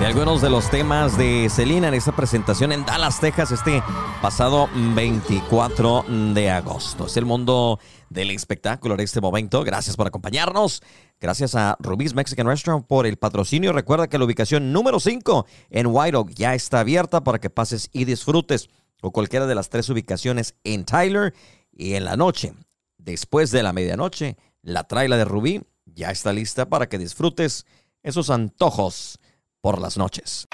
Y 0.00 0.04
algunos 0.04 0.40
de 0.40 0.48
los 0.48 0.70
temas 0.70 1.18
de 1.18 1.48
Selena 1.50 1.88
en 1.88 1.94
esta 1.94 2.14
presentación 2.14 2.70
en 2.70 2.84
Dallas, 2.84 3.18
Texas, 3.18 3.50
este 3.50 3.82
pasado 4.22 4.68
24 4.94 6.04
de 6.34 6.50
agosto. 6.50 7.06
Es 7.06 7.16
el 7.16 7.24
mundo 7.24 7.80
del 8.08 8.30
espectáculo 8.30 8.94
en 8.94 9.00
este 9.00 9.20
momento. 9.20 9.64
Gracias 9.64 9.96
por 9.96 10.06
acompañarnos. 10.06 10.82
Gracias 11.20 11.56
a 11.56 11.76
Rubí's 11.80 12.14
Mexican 12.14 12.46
Restaurant 12.46 12.86
por 12.86 13.06
el 13.06 13.16
patrocinio. 13.16 13.72
Recuerda 13.72 14.06
que 14.06 14.18
la 14.18 14.24
ubicación 14.24 14.72
número 14.72 15.00
5 15.00 15.46
en 15.70 15.88
White 15.88 16.16
Oak 16.16 16.30
ya 16.34 16.54
está 16.54 16.80
abierta 16.80 17.24
para 17.24 17.40
que 17.40 17.50
pases 17.50 17.90
y 17.92 18.04
disfrutes. 18.04 18.68
O 19.02 19.10
cualquiera 19.10 19.46
de 19.46 19.56
las 19.56 19.68
tres 19.68 19.88
ubicaciones 19.88 20.54
en 20.62 20.84
Tyler 20.84 21.34
y 21.72 21.94
en 21.94 22.04
la 22.04 22.16
noche. 22.16 22.54
Después 22.98 23.50
de 23.50 23.62
la 23.62 23.72
medianoche, 23.72 24.36
la 24.68 24.84
traila 24.84 25.16
de 25.16 25.24
Rubí 25.24 25.62
ya 25.86 26.10
está 26.10 26.32
lista 26.32 26.68
para 26.68 26.88
que 26.88 26.98
disfrutes 26.98 27.66
esos 28.02 28.30
antojos 28.30 29.18
por 29.60 29.80
las 29.80 29.96
noches. 29.96 30.46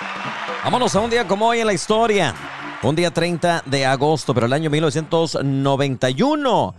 Vámonos 0.63 0.95
a 0.95 1.01
un 1.01 1.11
día 1.11 1.27
como 1.27 1.49
hoy 1.49 1.61
en 1.61 1.67
la 1.67 1.73
historia. 1.73 2.35
Un 2.83 2.95
día 2.95 3.13
30 3.13 3.65
de 3.67 3.87
agosto, 3.87 4.35
pero 4.35 4.47
el 4.47 4.53
año 4.53 4.71
1991. 4.71 6.75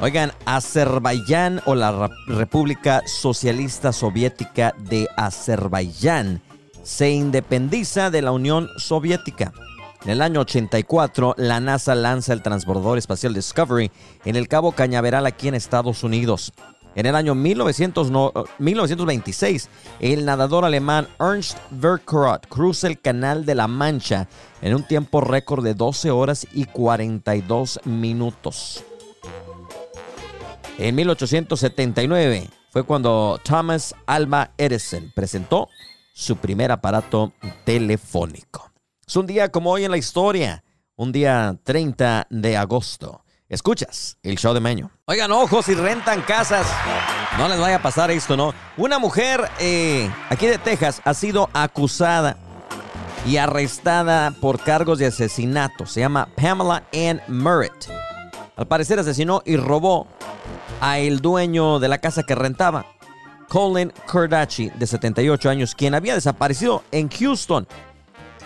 Oigan, 0.00 0.32
Azerbaiyán 0.46 1.60
o 1.66 1.74
la 1.74 2.08
República 2.26 3.02
Socialista 3.06 3.92
Soviética 3.92 4.74
de 4.78 5.08
Azerbaiyán 5.16 6.42
se 6.82 7.10
independiza 7.10 8.10
de 8.10 8.22
la 8.22 8.32
Unión 8.32 8.70
Soviética. 8.78 9.52
En 10.04 10.10
el 10.10 10.22
año 10.22 10.40
84, 10.40 11.34
la 11.36 11.60
NASA 11.60 11.94
lanza 11.94 12.32
el 12.32 12.40
transbordador 12.40 12.96
espacial 12.96 13.34
Discovery 13.34 13.90
en 14.24 14.36
el 14.36 14.48
Cabo 14.48 14.72
Cañaveral 14.72 15.26
aquí 15.26 15.48
en 15.48 15.54
Estados 15.54 16.02
Unidos. 16.02 16.54
En 16.94 17.06
el 17.06 17.14
año 17.14 17.34
1900 17.34 18.10
no- 18.10 18.32
1926, 18.58 19.68
el 20.00 20.24
nadador 20.24 20.64
alemán 20.64 21.06
Ernst 21.20 21.56
Verkrot 21.70 22.46
cruza 22.48 22.88
el 22.88 23.00
Canal 23.00 23.46
de 23.46 23.54
la 23.54 23.68
Mancha 23.68 24.28
en 24.60 24.74
un 24.74 24.82
tiempo 24.82 25.20
récord 25.20 25.62
de 25.64 25.74
12 25.74 26.10
horas 26.10 26.46
y 26.52 26.64
42 26.64 27.80
minutos. 27.84 28.84
En 30.78 30.94
1879 30.94 32.48
fue 32.70 32.82
cuando 32.84 33.38
Thomas 33.44 33.94
Alva 34.06 34.50
Edison 34.58 35.12
presentó 35.14 35.68
su 36.14 36.36
primer 36.36 36.72
aparato 36.72 37.32
telefónico. 37.64 38.70
Es 39.06 39.14
un 39.16 39.26
día 39.26 39.50
como 39.50 39.70
hoy 39.70 39.84
en 39.84 39.90
la 39.90 39.96
historia, 39.96 40.64
un 40.96 41.12
día 41.12 41.56
30 41.64 42.26
de 42.30 42.56
agosto. 42.56 43.22
Escuchas 43.50 44.16
el 44.22 44.38
show 44.38 44.54
de 44.54 44.60
Meño. 44.60 44.92
Oigan, 45.06 45.32
ojos 45.32 45.68
y 45.68 45.74
rentan 45.74 46.22
casas. 46.22 46.64
No 47.36 47.48
les 47.48 47.58
vaya 47.58 47.76
a 47.76 47.82
pasar 47.82 48.12
esto, 48.12 48.36
¿no? 48.36 48.54
Una 48.76 49.00
mujer 49.00 49.50
eh, 49.58 50.08
aquí 50.28 50.46
de 50.46 50.56
Texas 50.56 51.02
ha 51.04 51.14
sido 51.14 51.50
acusada 51.52 52.36
y 53.26 53.38
arrestada 53.38 54.30
por 54.40 54.60
cargos 54.60 55.00
de 55.00 55.06
asesinato. 55.06 55.84
Se 55.84 55.98
llama 55.98 56.28
Pamela 56.36 56.84
Ann 56.94 57.20
Merritt. 57.26 57.88
Al 58.54 58.68
parecer 58.68 59.00
asesinó 59.00 59.42
y 59.44 59.56
robó 59.56 60.06
a 60.80 61.00
el 61.00 61.18
dueño 61.18 61.80
de 61.80 61.88
la 61.88 61.98
casa 61.98 62.22
que 62.22 62.36
rentaba, 62.36 62.86
Colin 63.48 63.92
Kurdachi, 64.06 64.70
de 64.70 64.86
78 64.86 65.50
años, 65.50 65.74
quien 65.74 65.96
había 65.96 66.14
desaparecido 66.14 66.84
en 66.92 67.10
Houston. 67.10 67.66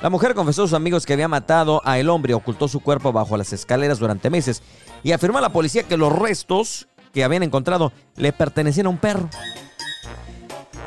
La 0.05 0.11
mujer 0.11 0.35
confesó 0.35 0.65
a 0.65 0.67
sus 0.67 0.75
amigos 0.75 1.07
que 1.07 1.15
había 1.15 1.29
matado 1.29 1.81
a 1.83 1.99
el 1.99 2.11
hombre 2.11 2.33
y 2.33 2.35
ocultó 2.35 2.69
su 2.69 2.81
cuerpo 2.81 3.11
bajo 3.11 3.39
las 3.39 3.55
escaleras 3.55 3.99
durante 3.99 4.29
meses 4.29 4.63
y 5.03 5.13
afirmó 5.13 5.39
a 5.39 5.41
la 5.41 5.49
policía 5.49 5.85
que 5.85 5.97
los 5.97 6.13
restos 6.13 6.89
que 7.15 7.25
habían 7.25 7.43
encontrado 7.43 7.91
le 8.17 8.31
pertenecían 8.35 8.85
a 8.85 8.91
un 8.91 8.99
perro. 8.99 9.31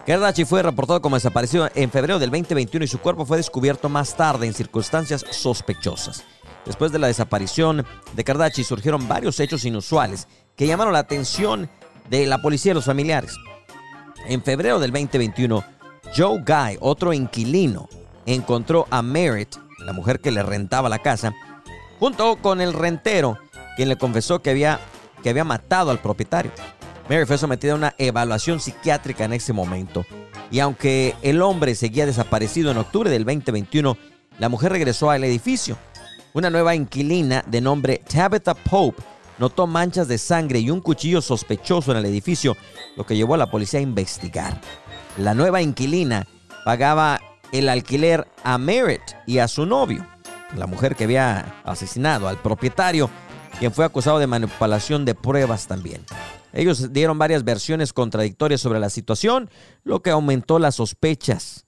Kurdachi 0.06 0.46
fue 0.46 0.62
reportado 0.62 1.02
como 1.02 1.16
desaparecido 1.16 1.68
en 1.74 1.90
febrero 1.90 2.20
del 2.20 2.30
2021 2.30 2.86
y 2.86 2.88
su 2.88 3.00
cuerpo 3.00 3.26
fue 3.26 3.38
descubierto 3.38 3.90
más 3.90 4.16
tarde 4.16 4.46
en 4.46 4.54
circunstancias 4.54 5.26
sospechosas. 5.32 6.24
Después 6.64 6.92
de 6.92 7.00
la 7.00 7.08
desaparición 7.08 7.88
de 8.14 8.24
Kardachi 8.24 8.64
surgieron 8.64 9.08
varios 9.08 9.40
hechos 9.40 9.66
inusuales 9.66 10.28
que 10.56 10.68
llamaron 10.68 10.94
la 10.94 11.00
atención 11.00 11.72
de 12.08 12.28
la 12.28 12.40
policía 12.40 12.72
y 12.72 12.76
los 12.76 12.86
familiares. 12.86 13.36
En 14.28 14.44
febrero 14.44 14.78
del 14.78 14.92
2021, 14.92 15.64
Joe 16.16 16.44
Guy, 16.46 16.78
otro 16.82 17.14
inquilino, 17.14 17.90
encontró 18.34 18.88
a 18.92 19.02
Merritt, 19.02 19.56
la 19.80 19.94
mujer 19.94 20.20
que 20.20 20.32
le 20.32 20.44
rentaba 20.44 20.90
la 20.90 21.00
casa, 21.00 21.34
junto 22.00 22.36
con 22.38 22.62
el 22.62 22.74
rentero, 22.74 23.40
quien 23.76 23.90
le 23.90 23.98
confesó 23.98 24.42
que 24.42 24.52
había, 24.52 24.80
que 25.24 25.30
había 25.30 25.44
matado 25.44 25.92
al 25.92 26.00
propietario. 26.00 26.52
Merritt 27.10 27.28
fue 27.28 27.38
sometida 27.38 27.72
a 27.72 27.76
una 27.76 27.96
evaluación 27.98 28.60
psiquiátrica 28.60 29.26
en 29.26 29.34
ese 29.34 29.54
momento. 29.54 30.06
Y 30.52 30.60
aunque 30.60 31.16
el 31.22 31.42
hombre 31.42 31.76
seguía 31.76 32.06
desaparecido 32.06 32.72
en 32.72 32.78
octubre 32.78 33.10
del 33.10 33.26
2021, 33.26 33.98
la 34.40 34.50
mujer 34.50 34.72
regresó 34.72 35.10
al 35.10 35.24
edificio. 35.24 35.78
Una 36.34 36.50
nueva 36.50 36.76
inquilina 36.76 37.44
de 37.48 37.62
nombre 37.62 38.02
Tabitha 38.08 38.54
Pope 38.54 39.02
notó 39.40 39.68
manchas 39.68 40.08
de 40.08 40.18
sangre 40.18 40.60
y 40.60 40.70
un 40.70 40.82
cuchillo 40.82 41.22
sospechoso 41.22 41.92
en 41.92 41.98
el 41.98 42.06
edificio, 42.06 42.56
lo 42.96 43.06
que 43.06 43.16
llevó 43.16 43.36
a 43.36 43.38
la 43.38 43.50
policía 43.50 43.80
a 43.80 43.84
investigar. 43.84 44.60
La 45.18 45.34
nueva 45.34 45.62
inquilina 45.62 46.28
pagaba 46.66 47.20
el 47.52 47.70
alquiler 47.70 48.28
a 48.44 48.58
Merritt 48.58 49.02
y 49.26 49.40
a 49.40 49.48
su 49.48 49.66
novio, 49.66 50.06
la 50.56 50.68
mujer 50.68 50.96
que 50.96 51.06
había 51.06 51.62
asesinado 51.64 52.28
al 52.28 52.38
propietario, 52.38 53.10
quien 53.60 53.72
fue 53.72 53.86
acusado 53.86 54.20
de 54.20 54.28
manipulación 54.28 55.06
de 55.06 55.16
pruebas 55.16 55.68
también. 55.68 56.04
Ellos 56.54 56.94
dieron 56.94 57.18
varias 57.18 57.44
versiones 57.44 57.94
contradictorias 57.94 58.62
sobre 58.62 58.80
la 58.80 58.90
situación, 58.90 59.50
lo 59.84 60.02
que 60.02 60.10
aumentó 60.10 60.60
las 60.60 60.76
sospechas. 60.76 61.66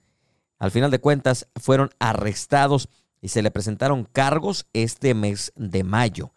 Al 0.57 0.71
final 0.71 0.91
de 0.91 0.99
cuentas, 0.99 1.47
fueron 1.55 1.89
arrestados 1.99 2.89
y 3.21 3.29
se 3.29 3.41
le 3.41 3.51
presentaron 3.51 4.05
cargos 4.05 4.67
este 4.73 5.13
mes 5.13 5.51
de 5.55 5.83
mayo. 5.83 6.31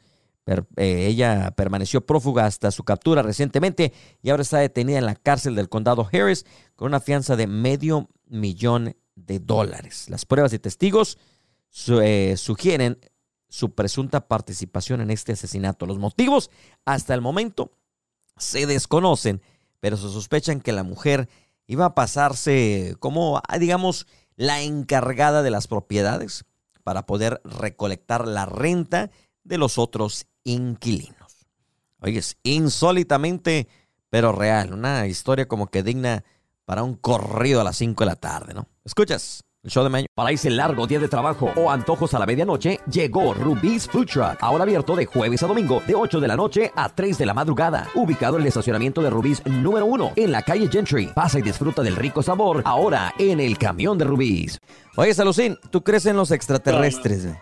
Eh, 0.47 1.07
ella 1.07 1.53
permaneció 1.57 2.05
prófuga 2.05 2.47
hasta 2.47 2.73
su 2.73 2.83
captura 2.83 3.23
recientemente 3.23 3.93
y 4.23 4.31
ahora 4.31 4.43
está 4.43 4.59
detenida 4.59 4.99
en 4.99 5.07
la 5.07 5.15
cárcel 5.15 5.55
del 5.55 5.69
condado 5.69 6.09
Harris 6.13 6.45
con 6.75 6.89
una 6.89 6.99
fianza 6.99 7.37
de 7.37 7.47
medio 7.47 8.09
millón 8.27 8.97
de 9.15 9.39
dólares. 9.39 10.07
Las 10.09 10.25
pruebas 10.25 10.53
y 10.53 10.59
testigos 10.59 11.19
su- 11.69 12.01
eh, 12.01 12.37
sugieren 12.37 12.99
su 13.49 13.75
presunta 13.75 14.29
participación 14.29 15.01
en 15.01 15.11
este 15.11 15.33
asesinato. 15.33 15.87
Los 15.87 15.99
motivos 15.99 16.51
hasta 16.85 17.15
el 17.15 17.21
momento 17.21 17.73
se 18.39 18.67
desconocen, 18.67 19.43
pero 19.81 19.97
se 19.97 20.09
sospechan 20.09 20.61
que 20.61 20.73
la 20.73 20.83
mujer 20.85 21.29
iba 21.67 21.85
a 21.87 21.95
pasarse 21.95 22.97
como, 22.99 23.41
ah, 23.47 23.59
digamos, 23.59 24.07
la 24.37 24.63
encargada 24.63 25.43
de 25.43 25.51
las 25.51 25.67
propiedades 25.67 26.45
para 26.83 27.05
poder 27.07 27.41
recolectar 27.45 28.27
la 28.27 28.47
renta 28.47 29.11
de 29.45 29.59
los 29.59 29.79
otros 29.79 30.27
inquilinos. 30.45 31.47
Oye, 32.01 32.19
es 32.19 32.37
insólitamente, 32.43 33.69
pero 34.11 34.33
real. 34.33 34.73
Una 34.73 35.07
historia 35.07 35.47
como 35.47 35.69
que 35.69 35.83
digna 35.83 36.25
para 36.65 36.83
un 36.83 36.97
corrido 36.97 37.61
a 37.61 37.65
las 37.65 37.77
5 37.77 38.05
de 38.05 38.11
la 38.11 38.17
tarde, 38.17 38.55
¿no? 38.55 38.67
Escuchas 38.85 39.45
el 39.65 39.71
show 39.71 39.85
de 39.85 39.91
Meño. 39.91 40.07
Para 40.15 40.33
ese 40.33 40.51
largo 40.51 40.89
día 40.89 40.99
de 40.99 41.07
trabajo 41.07 41.53
o 41.55 41.71
antojos 41.71 42.15
a 42.15 42.19
la 42.19 42.27
medianoche, 42.27 42.81
llegó 42.91 43.33
Rubí's 43.33 43.89
Food 43.89 44.07
Truck. 44.07 44.39
Ahora 44.41 44.65
abierto 44.65 44.97
de 44.97 45.07
jueves 45.07 45.41
a 45.45 45.47
domingo, 45.47 45.81
de 45.87 45.95
8 45.95 46.19
de 46.19 46.27
la 46.27 46.35
noche 46.35 46.73
a 46.75 46.89
3 46.89 47.17
de 47.19 47.27
la 47.27 47.35
madrugada. 47.35 47.87
Ubicado 47.95 48.37
en 48.37 48.43
el 48.43 48.49
estacionamiento 48.49 49.03
de 49.03 49.11
Rubí's 49.11 49.45
número 49.47 49.87
1, 49.87 50.15
en 50.17 50.33
la 50.33 50.43
calle 50.43 50.69
Gentry. 50.69 51.07
Pasa 51.15 51.39
y 51.39 51.43
disfruta 51.43 51.83
del 51.83 51.95
rico 51.95 52.25
sabor, 52.25 52.63
ahora 52.65 53.15
en 53.19 53.39
el 53.39 53.57
camión 53.57 53.99
de 53.99 54.05
Rubí's. 54.05 54.59
Oye, 54.97 55.15
Salucín, 55.15 55.57
¿tú 55.71 55.85
crees 55.85 56.07
en 56.07 56.17
los 56.17 56.33
extraterrestres? 56.33 57.27
güey? 57.27 57.39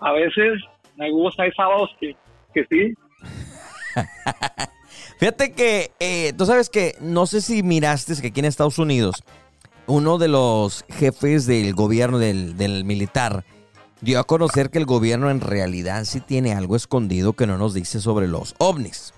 A 0.00 0.12
veces 0.12 0.62
me 0.96 1.10
gusta, 1.10 1.42
hay 1.42 1.50
sábados 1.52 1.90
que, 1.98 2.16
que 2.54 2.64
sí. 2.70 2.94
Fíjate 5.18 5.52
que 5.52 5.90
eh, 5.98 6.32
tú 6.36 6.46
sabes 6.46 6.70
que 6.70 6.96
no 7.00 7.26
sé 7.26 7.40
si 7.40 7.62
miraste 7.62 8.14
que 8.20 8.28
aquí 8.28 8.40
en 8.40 8.46
Estados 8.46 8.78
Unidos 8.78 9.16
uno 9.88 10.18
de 10.18 10.28
los 10.28 10.84
jefes 10.88 11.46
del 11.46 11.74
gobierno 11.74 12.18
del, 12.18 12.56
del 12.56 12.84
militar 12.84 13.44
dio 14.00 14.20
a 14.20 14.24
conocer 14.24 14.70
que 14.70 14.78
el 14.78 14.86
gobierno 14.86 15.30
en 15.30 15.40
realidad 15.40 16.04
sí 16.04 16.20
tiene 16.20 16.52
algo 16.52 16.76
escondido 16.76 17.32
que 17.32 17.46
no 17.46 17.58
nos 17.58 17.74
dice 17.74 18.00
sobre 18.00 18.28
los 18.28 18.54
ovnis. 18.58 19.12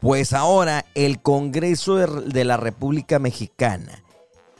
Pues 0.00 0.32
ahora 0.32 0.84
el 0.94 1.22
Congreso 1.22 1.96
de, 1.96 2.06
de 2.30 2.44
la 2.44 2.56
República 2.56 3.18
Mexicana 3.18 4.02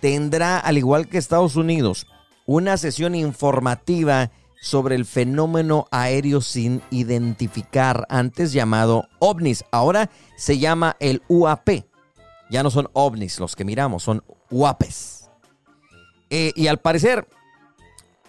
tendrá, 0.01 0.59
al 0.59 0.79
igual 0.79 1.09
que 1.09 1.19
Estados 1.19 1.57
Unidos, 1.57 2.07
una 2.47 2.77
sesión 2.77 3.15
informativa 3.15 4.31
sobre 4.61 4.95
el 4.95 5.07
fenómeno 5.07 5.87
aéreo 5.91 6.41
sin 6.41 6.83
identificar, 6.91 8.07
antes 8.11 8.53
llamado 8.53 9.09
ovnis. 9.19 9.65
Ahora 9.73 10.11
se 10.37 10.59
llama 10.59 10.97
el 11.01 11.23
UAP. 11.29 11.87
Ya 12.51 12.63
no 12.63 12.71
son 12.71 12.89
ovnis 12.93 13.41
los 13.41 13.57
que 13.57 13.65
miramos, 13.65 14.03
son 14.03 14.23
UAPs. 14.51 15.31
Eh, 16.29 16.53
y 16.55 16.67
al 16.67 16.79
parecer 16.79 17.27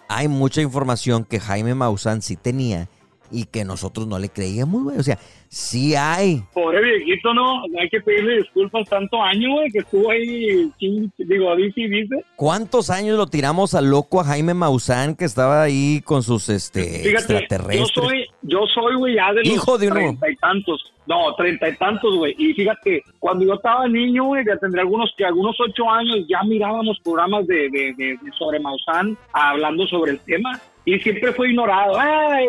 hay 0.08 0.28
mucha 0.28 0.62
información 0.62 1.26
que 1.26 1.40
Jaime 1.40 1.76
Maussan 1.76 2.22
sí 2.22 2.36
tenía 2.36 2.90
y 3.32 3.46
que 3.46 3.64
nosotros 3.66 4.08
no 4.08 4.20
le 4.20 4.30
creíamos, 4.30 4.84
güey. 4.84 4.98
O 4.98 5.04
sea, 5.04 5.18
sí 5.48 5.96
hay. 5.96 6.44
Pobre 6.54 6.82
viejito, 6.82 7.34
¿no? 7.34 7.64
Hay 7.80 7.90
que 7.90 8.02
pedirle 8.02 8.38
disculpas 8.38 8.88
tanto 8.90 9.22
año, 9.22 9.52
güey, 9.54 9.72
que 9.72 9.80
estuvo 9.80 10.12
ahí, 10.12 10.72
digo, 11.18 11.56
dice 11.56 11.82
y 11.82 11.90
dice. 11.90 12.24
¿Cuántos 12.36 12.90
años 12.90 13.18
lo 13.18 13.28
tiramos 13.28 13.74
al 13.74 13.90
loco 13.90 14.20
a 14.22 14.26
Jaime 14.26 14.54
Maussan 14.54 15.16
que 15.16 15.26
estaba 15.26 15.64
ahí 15.64 16.02
con 16.04 16.24
sus 16.24 16.50
este, 16.50 16.84
Fíjate, 16.84 17.12
yo 17.12 17.18
extraterrestres? 17.18 17.90
soy, 17.94 18.26
yo 18.42 18.60
soy, 18.74 18.96
güey, 18.96 19.16
ya 19.16 19.34
de 19.34 19.40
los 19.44 19.48
Hijo 19.54 19.78
de 19.78 19.88
uno. 19.88 19.96
treinta 19.96 20.30
y 20.30 20.36
tantos. 20.38 20.84
No, 21.08 21.34
treinta 21.36 21.68
y 21.68 21.76
tantos, 21.78 22.16
güey. 22.16 22.36
Y 22.38 22.54
fíjate, 22.54 23.04
cuando 23.20 23.44
yo 23.46 23.56
estaba 23.56 23.88
niño, 23.88 24.26
güey, 24.26 24.46
ya 24.46 24.56
tendría 24.58 24.84
algunos 24.84 25.12
que 25.18 25.26
algunos 25.26 25.56
ocho 25.60 25.90
años, 25.90 26.20
ya 26.30 26.44
mirábamos 26.44 27.00
programas 27.04 27.48
de, 27.48 27.56
de, 27.70 27.94
de- 27.98 28.18
de 28.22 28.32
sobre 28.38 28.60
Maussan 28.60 29.18
hablando 29.34 29.86
sobre 29.88 30.12
el 30.12 30.20
tema. 30.20 30.52
Y 30.86 31.00
siempre 31.00 31.32
fue 31.34 31.50
ignorado. 31.50 31.94
Llamar 31.94 32.42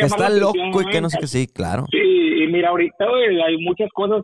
está 0.00 0.30
loco 0.30 0.58
atención, 0.58 0.88
y 0.88 0.92
que 0.92 1.00
no 1.00 1.10
sé 1.10 1.16
güey. 1.16 1.20
qué, 1.22 1.26
sí, 1.26 1.46
claro. 1.46 1.86
Sí, 1.90 1.98
y 1.98 2.46
mira, 2.46 2.68
ahorita, 2.70 3.04
hay 3.44 3.58
muchas 3.58 3.90
cosas 3.92 4.22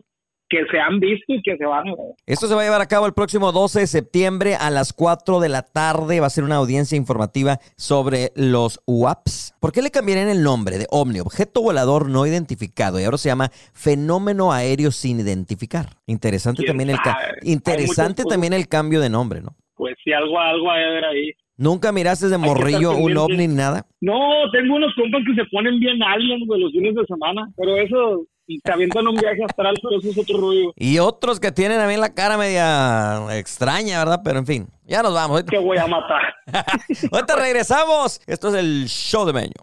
que 0.53 0.65
se 0.69 0.79
han 0.79 0.99
visto 0.99 1.33
y 1.33 1.41
que 1.41 1.57
se 1.57 1.65
van 1.65 1.87
a 1.87 1.91
ver. 1.95 2.13
Esto 2.27 2.47
se 2.47 2.53
va 2.53 2.61
a 2.61 2.63
llevar 2.63 2.81
a 2.81 2.85
cabo 2.85 3.07
el 3.07 3.13
próximo 3.13 3.51
12 3.51 3.81
de 3.81 3.87
septiembre 3.87 4.55
a 4.55 4.69
las 4.69 4.93
4 4.93 5.39
de 5.39 5.49
la 5.49 5.63
tarde. 5.63 6.19
Va 6.19 6.27
a 6.27 6.29
ser 6.29 6.43
una 6.43 6.57
audiencia 6.57 6.95
informativa 6.95 7.57
sobre 7.75 8.31
los 8.35 8.79
UAPs. 8.85 9.55
¿Por 9.59 9.71
qué 9.71 9.81
le 9.81 9.89
cambiarían 9.89 10.29
el 10.29 10.43
nombre 10.43 10.77
de 10.77 10.85
OVNI, 10.91 11.21
objeto 11.21 11.61
volador 11.61 12.07
no 12.07 12.27
identificado? 12.27 12.99
Y 12.99 13.03
ahora 13.03 13.17
se 13.17 13.29
llama 13.29 13.49
fenómeno 13.73 14.53
aéreo 14.53 14.91
sin 14.91 15.19
identificar. 15.19 15.87
Interesante 16.05 16.63
¿Quién 16.63 16.67
también 16.67 16.89
el 16.91 16.99
interesante 17.41 18.23
también 18.23 18.53
el 18.53 18.67
cambio 18.67 19.01
de 19.01 19.09
nombre, 19.09 19.41
¿no? 19.41 19.55
Pues 19.75 19.95
si 20.03 20.13
algo, 20.13 20.39
algo 20.39 20.69
hay 20.69 20.83
que 20.83 20.91
ver 20.91 21.05
ahí. 21.05 21.31
Nunca 21.57 21.91
miraste 21.91 22.29
de 22.29 22.37
morrillo 22.37 22.95
un 22.97 23.15
ovni 23.17 23.47
ni 23.47 23.53
nada. 23.55 23.85
No, 24.01 24.13
tengo 24.51 24.75
unos 24.75 24.91
compas 24.95 25.21
que 25.25 25.35
se 25.35 25.47
ponen 25.51 25.79
bien 25.79 26.01
aliens, 26.01 26.45
güey, 26.47 26.61
los 26.61 26.71
fines 26.71 26.95
de 26.95 27.05
semana. 27.05 27.47
Pero 27.55 27.77
eso, 27.77 28.25
y 28.47 28.59
te 28.59 28.71
avientan 28.71 29.07
un 29.07 29.15
viaje 29.15 29.43
astral, 29.45 29.75
pero 29.81 29.99
eso 29.99 30.09
es 30.09 30.17
otro 30.17 30.39
rollo. 30.39 30.73
Y 30.75 30.97
otros 30.99 31.39
que 31.39 31.51
tienen 31.51 31.77
también 31.77 32.01
la 32.01 32.13
cara 32.13 32.37
media 32.37 33.37
extraña, 33.37 33.99
¿verdad? 33.99 34.21
Pero 34.23 34.39
en 34.39 34.45
fin, 34.47 34.67
ya 34.85 35.03
nos 35.03 35.13
vamos. 35.13 35.43
Que 35.43 35.59
voy 35.59 35.77
a 35.77 35.85
matar. 35.85 36.33
Ahorita 37.11 37.35
regresamos. 37.35 38.19
Esto 38.25 38.47
es 38.49 38.55
el 38.55 38.85
show 38.87 39.25
de 39.25 39.33
Meño. 39.33 39.53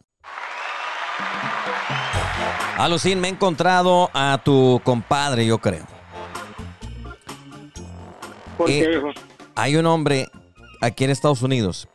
Alucín, 2.79 3.21
me 3.21 3.29
he 3.29 3.31
encontrado 3.33 4.09
a 4.15 4.41
tu 4.43 4.81
compadre, 4.85 5.45
yo 5.45 5.59
creo. 5.59 5.85
Porque, 8.57 8.81
Eh, 8.81 8.89
viejo, 8.89 9.09
Hay 9.55 9.77
un 9.77 9.85
hombre 9.87 10.29
aquí 10.81 11.05
en 11.05 11.11
Estados 11.11 11.43
Unidos 11.43 11.89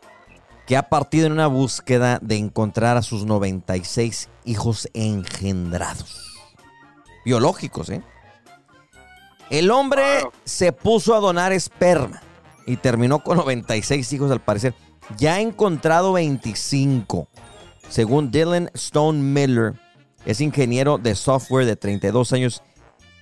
que 0.65 0.77
ha 0.77 0.89
partido 0.89 1.27
en 1.27 1.34
una 1.34 1.48
búsqueda 1.48 2.20
de 2.22 2.38
encontrar 2.38 2.98
a 2.98 3.04
sus 3.04 3.25
96 3.25 4.30
hijos 4.46 4.89
engendrados. 4.93 6.39
Biológicos, 7.24 7.89
¿eh? 7.89 8.02
El 9.50 9.69
hombre 9.69 10.04
se 10.43 10.71
puso 10.71 11.13
a 11.13 11.19
donar 11.19 11.54
esperma 11.54 12.21
y 12.65 12.78
terminó 12.78 13.24
con 13.24 13.38
96 13.38 14.12
hijos 14.13 14.32
al 14.32 14.41
parecer. 14.41 14.74
Ya 15.17 15.36
ha 15.36 15.39
encontrado 15.39 16.13
25. 16.13 17.28
Según 17.89 18.32
Dylan 18.32 18.71
Stone 18.74 19.19
Miller, 19.19 19.74
es 20.26 20.41
ingeniero 20.41 20.98
de 20.98 21.13
software 21.13 21.67
de 21.67 21.76
32 21.76 22.34
años 22.34 22.63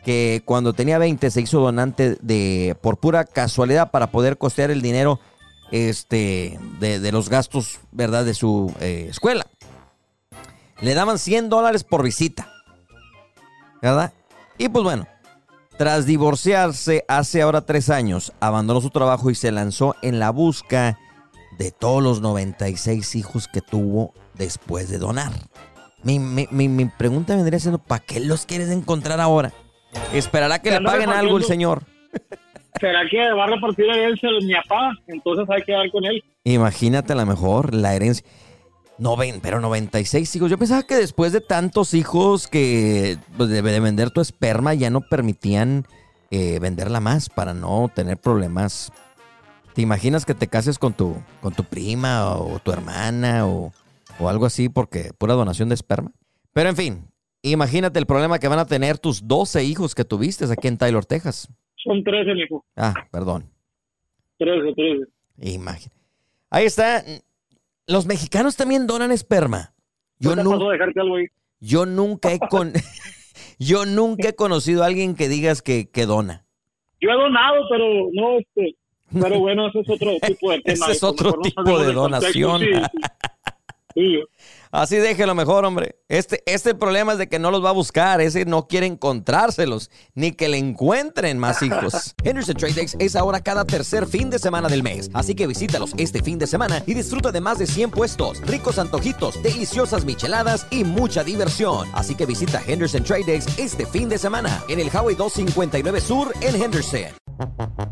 que 0.06 0.42
cuando 0.46 0.74
tenía 0.74 0.98
20 0.98 1.30
se 1.30 1.42
hizo 1.42 1.60
donante 1.60 2.18
de 2.22 2.78
por 2.82 2.98
pura 2.98 3.26
casualidad 3.26 3.92
para 3.92 4.12
poder 4.12 4.38
costear 4.38 4.72
el 4.72 4.82
dinero 4.82 5.20
este, 5.74 6.60
de, 6.80 7.00
de 7.00 7.12
los 7.12 7.30
gastos, 7.30 7.80
¿verdad? 7.92 8.24
De 8.26 8.36
su 8.36 8.72
eh, 8.80 9.08
escuela. 9.10 9.48
Le 10.82 10.94
daban 10.94 11.18
100 11.18 11.50
dólares 11.50 11.84
por 11.84 12.04
visita, 12.04 12.48
¿verdad? 13.82 14.14
Y 14.60 14.70
pues 14.70 14.84
bueno, 14.84 15.08
tras 15.78 16.06
divorciarse 16.06 17.06
hace 17.08 17.42
ahora 17.42 17.62
tres 17.66 17.90
años, 17.90 18.34
abandonó 18.40 18.82
su 18.82 18.92
trabajo 18.92 19.32
y 19.32 19.36
se 19.36 19.52
lanzó 19.52 19.96
en 20.04 20.20
la 20.20 20.30
busca 20.30 21.00
de 21.58 21.72
todos 21.72 22.04
los 22.04 22.22
96 22.22 23.16
hijos 23.16 23.48
que 23.48 23.62
tuvo 23.62 24.14
después 24.36 24.90
de 24.90 25.00
donar. 25.00 25.32
Mi, 26.04 26.20
mi- 26.20 26.48
mi- 26.52 26.68
mi 26.70 26.86
pregunta 26.86 27.36
vendría 27.36 27.60
siendo, 27.60 27.80
¿para 27.80 28.04
qué 28.04 28.20
los 28.20 28.46
quieres 28.46 28.70
encontrar 28.70 29.20
ahora? 29.20 29.54
¿Esperará 30.12 30.60
que 30.60 30.70
le 30.70 30.82
paguen 30.82 31.10
algo 31.10 31.38
el 31.38 31.46
señor? 31.46 31.84
¿Será 32.80 33.02
que 33.10 33.32
va 33.34 33.44
a 33.46 33.48
repartir 33.48 33.86
herencia 33.86 34.30
de 34.30 34.46
mi 34.46 34.54
papá? 34.54 34.92
Entonces 35.08 35.46
hay 35.50 35.62
que 35.64 35.72
dar 35.72 35.90
con 35.92 36.06
él. 36.06 36.24
Imagínate 36.44 37.14
a 37.14 37.16
lo 37.16 37.26
mejor 37.26 37.74
la 37.74 37.96
herencia. 37.96 38.26
No 38.98 39.18
ven, 39.18 39.40
pero 39.42 39.60
96 39.60 40.36
hijos. 40.36 40.52
Yo 40.52 40.58
pensaba 40.58 40.84
que 40.84 40.96
después 40.96 41.32
de 41.32 41.42
tantos 41.42 41.94
hijos 41.94 42.48
que 42.48 43.18
pues, 43.38 43.50
de, 43.50 43.62
de 43.62 43.80
vender 43.80 44.12
tu 44.12 44.22
esperma 44.22 44.74
ya 44.74 44.90
no 44.90 45.02
permitían 45.02 45.86
eh, 46.36 46.58
venderla 46.60 47.00
más 47.00 47.30
para 47.30 47.54
no 47.54 47.92
tener 47.94 48.18
problemas. 48.18 48.92
¿Te 49.76 49.82
imaginas 49.82 50.26
que 50.26 50.34
te 50.34 50.48
cases 50.48 50.80
con 50.80 50.94
tu, 50.94 51.16
con 51.42 51.54
tu 51.54 51.64
prima 51.64 52.36
o 52.36 52.60
tu 52.60 52.72
hermana 52.72 53.48
o, 53.48 53.72
o 54.20 54.30
algo 54.30 54.46
así 54.46 54.68
porque 54.70 55.12
pura 55.18 55.36
donación 55.36 55.70
de 55.70 55.76
esperma? 55.76 56.12
Pero 56.52 56.70
en 56.70 56.76
fin, 56.76 57.08
imagínate 57.44 58.00
el 58.00 58.06
problema 58.06 58.40
que 58.40 58.48
van 58.48 58.60
a 58.60 58.66
tener 58.66 58.98
tus 58.98 59.28
12 59.28 59.64
hijos 59.64 59.94
que 59.94 60.06
tuviste 60.06 60.46
aquí 60.52 60.68
en 60.68 60.78
Taylor, 60.78 61.06
Texas. 61.06 61.50
Son 61.84 62.04
13, 62.04 62.34
mijo. 62.34 62.66
Ah, 62.76 62.94
perdón. 63.12 63.50
13, 64.38 64.74
13. 64.74 65.54
Imagina. 65.56 65.94
Ahí 66.50 66.66
está. 66.66 67.04
Los 67.88 68.06
mexicanos 68.06 68.56
también 68.56 68.88
donan 68.88 69.12
esperma. 69.12 69.74
Yo, 70.20 70.36
yo 71.60 71.86
nunca 71.86 72.32
he 72.32 72.40
con 72.40 72.72
yo 73.60 73.86
nunca 73.86 74.30
he 74.30 74.36
conocido 74.36 74.84
a 74.84 74.86
alguien 74.86 75.16
que 75.16 75.28
digas 75.28 75.62
que, 75.62 75.90
que 75.90 76.06
dona. 76.06 76.46
Yo 77.02 77.10
he 77.10 77.14
donado, 77.14 77.64
pero 77.70 78.10
no, 78.14 78.40
este... 78.40 78.78
Pero 79.12 79.40
bueno, 79.40 79.68
ese 79.68 79.82
es 79.82 79.90
otro 79.90 80.12
tipo 80.28 80.52
de 80.52 80.62
tema. 80.62 80.86
Ese 80.86 80.92
es 80.94 81.04
otro 81.04 81.34
tipo 81.42 81.62
de 81.62 81.94
contexto. 81.94 81.94
donación. 81.94 82.62
Sí, 82.62 82.68
sí. 82.74 83.02
Sí, 83.96 84.24
Así 84.74 84.98
déjelo 84.98 85.36
mejor, 85.36 85.66
hombre. 85.66 86.00
Este, 86.10 86.42
este 86.48 86.74
problema 86.74 87.12
es 87.12 87.20
de 87.20 87.30
que 87.30 87.38
no 87.38 87.52
los 87.52 87.64
va 87.64 87.70
a 87.70 87.74
buscar. 87.74 88.22
Ese 88.22 88.44
no 88.46 88.68
quiere 88.68 88.88
encontrárselos, 88.88 89.92
ni 90.16 90.32
que 90.32 90.50
le 90.50 90.58
encuentren 90.58 91.38
más 91.38 91.62
hijos. 91.62 92.16
Henderson 92.24 92.56
Trade 92.56 92.74
Days 92.74 92.98
es 92.98 93.16
ahora 93.16 93.40
cada 93.42 93.66
tercer 93.66 94.08
fin 94.08 94.32
de 94.32 94.40
semana 94.40 94.70
del 94.70 94.82
mes. 94.82 95.12
Así 95.14 95.36
que 95.36 95.46
visítalos 95.46 95.94
este 95.98 96.24
fin 96.24 96.40
de 96.40 96.48
semana 96.48 96.82
y 96.88 96.96
disfruta 96.96 97.32
de 97.32 97.40
más 97.40 97.60
de 97.60 97.68
100 97.68 97.92
puestos, 97.92 98.42
ricos 98.48 98.80
antojitos, 98.80 99.44
deliciosas 99.44 100.06
micheladas 100.06 100.66
y 100.72 100.84
mucha 100.86 101.24
diversión. 101.24 101.88
Así 101.94 102.16
que 102.16 102.26
visita 102.26 102.60
Henderson 102.66 103.04
Trade 103.04 103.26
Days 103.28 103.46
este 103.60 103.86
fin 103.86 104.10
de 104.10 104.18
semana 104.18 104.64
en 104.70 104.80
el 104.80 104.88
Highway 104.88 105.14
259 105.14 106.02
Sur 106.02 106.34
en 106.42 106.60
Henderson. 106.60 107.14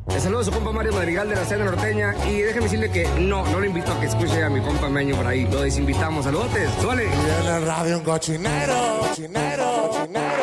Le 0.07 0.19
saludo 0.19 0.41
a 0.41 0.43
su 0.43 0.51
compa 0.51 0.71
Mario 0.71 0.93
Madrigal 0.93 1.29
de 1.29 1.35
la 1.35 1.45
Cena 1.45 1.65
Norteña 1.65 2.13
y 2.27 2.41
déjeme 2.41 2.65
decirle 2.65 2.91
que 2.91 3.07
no, 3.19 3.45
no 3.47 3.59
le 3.59 3.67
invito 3.67 3.91
a 3.91 3.99
que 3.99 4.05
escuche 4.05 4.43
a 4.43 4.49
mi 4.49 4.61
compa 4.61 4.89
Meño 4.89 5.15
por 5.15 5.25
ahí. 5.25 5.47
Lo 5.49 5.61
desinvitamos. 5.61 6.25
Saludotes, 6.25 6.69
suele. 6.79 7.05
En 7.05 7.47
el 7.47 7.65
radio 7.65 7.97
un 7.97 8.03
cochinero, 8.03 8.99
cochinero, 8.99 9.89
cochinero. 9.89 10.41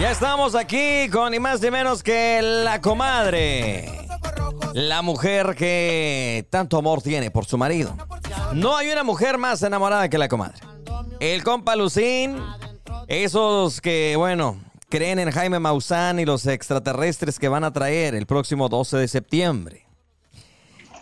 Ya 0.00 0.12
estamos 0.12 0.54
aquí 0.54 1.10
con 1.10 1.30
ni 1.30 1.38
más 1.38 1.60
ni 1.60 1.70
menos 1.70 2.02
que 2.02 2.40
la 2.40 2.80
comadre. 2.80 4.08
La 4.72 5.02
mujer 5.02 5.54
que 5.54 6.46
tanto 6.48 6.78
amor 6.78 7.02
tiene 7.02 7.30
por 7.30 7.44
su 7.44 7.58
marido. 7.58 7.94
No 8.54 8.76
hay 8.76 8.90
una 8.90 9.04
mujer 9.04 9.36
más 9.36 9.62
enamorada 9.62 10.08
que 10.08 10.16
la 10.16 10.28
comadre. 10.28 10.58
El 11.20 11.44
compa 11.44 11.76
Lucín, 11.76 12.42
esos 13.08 13.82
que, 13.82 14.14
bueno, 14.16 14.58
creen 14.88 15.18
en 15.18 15.30
Jaime 15.30 15.58
Maussan 15.58 16.18
y 16.18 16.24
los 16.24 16.46
extraterrestres 16.46 17.38
que 17.38 17.48
van 17.48 17.64
a 17.64 17.72
traer 17.72 18.14
el 18.14 18.26
próximo 18.26 18.70
12 18.70 18.96
de 18.96 19.08
septiembre. 19.08 19.89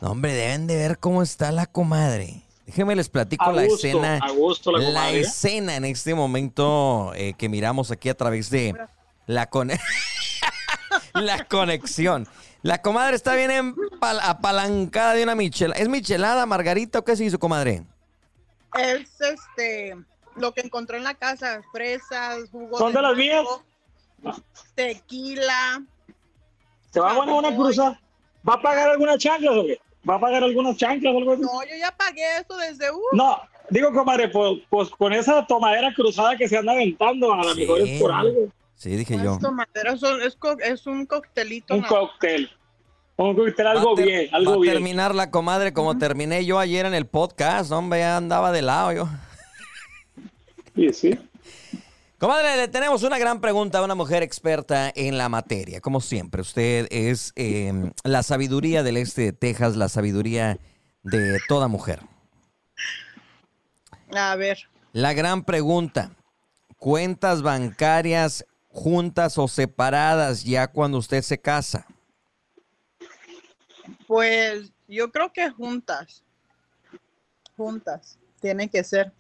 No, 0.01 0.11
hombre, 0.13 0.33
deben 0.35 0.67
de 0.67 0.77
ver 0.77 0.99
cómo 0.99 1.23
está 1.23 1.51
la 1.53 1.67
comadre. 1.67 2.43
Déjenme 2.67 2.95
les 2.95 3.09
platico 3.09 3.51
la 3.51 3.65
escena. 3.65 4.19
a 4.23 4.31
gusto 4.31 4.71
la 4.73 4.85
comadre. 4.85 5.21
escena 5.21 5.77
en 5.77 5.85
este 5.87 6.15
momento 6.15 7.13
eh, 7.15 7.35
que 7.39 7.49
miramos 7.49 7.91
aquí 7.91 8.09
a 8.11 8.17
través 8.17 8.51
de 8.51 8.75
la, 9.27 9.49
cone- 9.49 9.81
la 11.15 11.45
conexión. 11.47 12.29
La 12.63 12.83
comadre 12.83 13.17
está 13.17 13.35
bien 13.35 13.51
empal- 13.51 14.21
apalancada 14.23 15.15
de 15.15 15.23
una 15.23 15.35
michelada. 15.35 15.81
¿Es 15.81 15.89
michelada, 15.89 16.45
Margarita 16.47 16.99
o 16.99 17.05
qué 17.05 17.17
se 17.17 17.25
hizo, 17.25 17.39
comadre? 17.39 17.85
Es 18.75 19.21
este 19.21 19.97
lo 20.37 20.53
que 20.53 20.61
encontró 20.61 20.97
en 20.97 21.05
la 21.05 21.15
casa, 21.15 21.61
fresas, 21.73 22.49
jugo 22.53 22.79
¿Son 22.79 22.93
de 22.93 23.03
las 23.03 23.17
mango, 23.17 23.65
Tequila. 24.75 25.83
¿Se 26.93 27.01
va 27.01 27.13
a 27.13 27.15
poner 27.15 27.35
una 27.35 27.55
cruza? 27.57 27.99
¿Va 28.49 28.55
a 28.55 28.63
pagar 28.63 28.91
alguna 28.91 29.17
chancla 29.19 29.53
o 29.53 29.65
qué? 29.67 29.81
Va 30.09 30.15
a 30.17 30.21
pagar 30.21 30.43
algunas 30.45 30.77
chanclas 30.77 31.15
o 31.15 31.19
algo 31.19 31.33
así. 31.33 31.43
No, 31.43 31.63
yo 31.65 31.77
ya 31.79 31.91
pagué 31.97 32.23
eso 32.41 32.57
desde 32.57 32.91
uh, 32.91 32.99
No, 33.13 33.39
digo, 33.71 33.93
comadre, 33.93 34.29
pues, 34.29 34.61
pues 34.71 34.89
con 34.91 35.13
esa 35.13 35.47
tomadera 35.47 35.93
cruzada 35.95 36.37
que 36.37 36.49
se 36.49 36.57
anda 36.57 36.73
aventando, 36.73 37.33
a 37.33 37.37
lo 37.45 37.55
Sí. 37.55 37.61
mejor 37.61 37.81
es 37.81 38.01
por 38.01 38.13
algo. 38.13 38.49
Sí, 38.75 38.91
dije 38.91 39.17
no 39.17 39.25
yo. 39.25 39.39
tomadera, 39.41 39.97
son- 39.97 40.23
es, 40.23 40.37
co- 40.37 40.59
es 40.61 40.87
un 40.87 41.05
coctelito. 41.07 41.75
Un 41.75 41.81
no. 41.83 41.89
cóctel. 41.89 42.49
Un 43.17 43.35
cóctel, 43.35 43.67
algo 43.67 43.87
Va 43.89 43.93
a 43.93 43.97
ter- 43.97 44.07
bien, 44.07 44.31
va 44.33 44.37
algo 44.37 44.53
a 44.55 44.59
bien. 44.59 44.73
terminar 44.75 45.15
la 45.15 45.31
comadre 45.33 45.73
como 45.73 45.99
terminé 45.99 46.45
yo 46.45 46.59
ayer 46.61 46.87
en 46.87 46.95
el 46.95 47.05
podcast. 47.07 47.73
Hombre, 47.73 47.99
ya 47.99 48.17
andaba 48.17 48.53
de 48.53 48.63
lado 48.63 48.93
yo. 48.93 49.09
Sí, 50.77 50.93
sí. 50.93 51.19
Comadre, 52.19 52.57
le 52.57 52.67
tenemos 52.67 53.05
una 53.05 53.17
gran 53.17 53.41
pregunta 53.41 53.79
a 53.79 53.85
una 53.85 53.95
mujer 53.95 54.25
experta 54.25 54.91
en 54.93 55.17
la 55.19 55.29
materia. 55.29 55.81
Como 55.81 56.01
siempre, 56.01 56.43
usted 56.43 56.89
es 56.91 57.33
eh, 57.37 57.93
la 58.03 58.25
sabiduría 58.25 58.83
del 58.83 58.97
este 58.97 59.23
de 59.23 59.33
Texas, 59.33 59.77
la 59.77 59.89
sabiduría 59.89 60.59
de 61.05 61.39
toda 61.47 61.69
mujer. 61.69 62.01
A 64.17 64.35
ver, 64.35 64.59
La 64.93 65.13
gran 65.13 65.45
pregunta, 65.45 66.11
¿cuentas 66.77 67.43
bancarias 67.43 68.45
juntas 68.69 69.39
o 69.39 69.47
separadas 69.47 70.43
ya 70.43 70.67
cuando 70.67 70.99
usted 70.99 71.23
se 71.23 71.39
casa? 71.41 71.87
pues 74.09 74.73
yo 74.89 75.13
creo 75.13 75.33
que 75.33 75.51
juntas. 75.51 76.25
Juntas, 77.57 78.19
tienen 78.41 78.69
que 78.69 78.83
ser. 78.83 79.13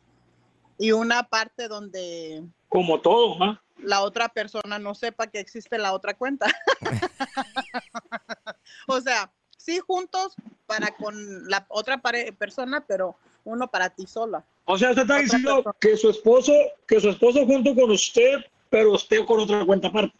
Y 0.78 0.92
una 0.92 1.22
parte 1.22 1.68
donde 1.68 2.42
Como 2.68 3.00
todo, 3.00 3.42
¿ah? 3.42 3.60
la 3.82 4.02
otra 4.02 4.28
persona 4.28 4.78
no 4.78 4.94
sepa 4.94 5.26
que 5.28 5.40
existe 5.40 5.78
la 5.78 5.92
otra 5.92 6.14
cuenta. 6.14 6.46
o 8.88 9.00
sea, 9.00 9.30
sí 9.56 9.78
juntos 9.78 10.34
para 10.66 10.94
con 10.96 11.48
la 11.48 11.64
otra 11.68 11.98
pare- 11.98 12.32
persona, 12.32 12.84
pero 12.86 13.16
uno 13.44 13.68
para 13.68 13.90
ti 13.90 14.06
sola. 14.06 14.44
O 14.64 14.76
sea, 14.76 14.90
usted 14.90 15.02
está 15.02 15.14
Otra 15.14 15.22
diciendo 15.22 15.54
persona. 15.56 15.76
que 15.80 15.96
su 15.96 16.10
esposo, 16.10 16.52
que 16.86 17.00
su 17.00 17.08
esposo 17.10 17.46
junto 17.46 17.74
con 17.74 17.90
usted, 17.90 18.36
pero 18.68 18.92
usted 18.92 19.24
con 19.24 19.40
otra 19.40 19.64
cuenta 19.64 19.88
aparte. 19.88 20.14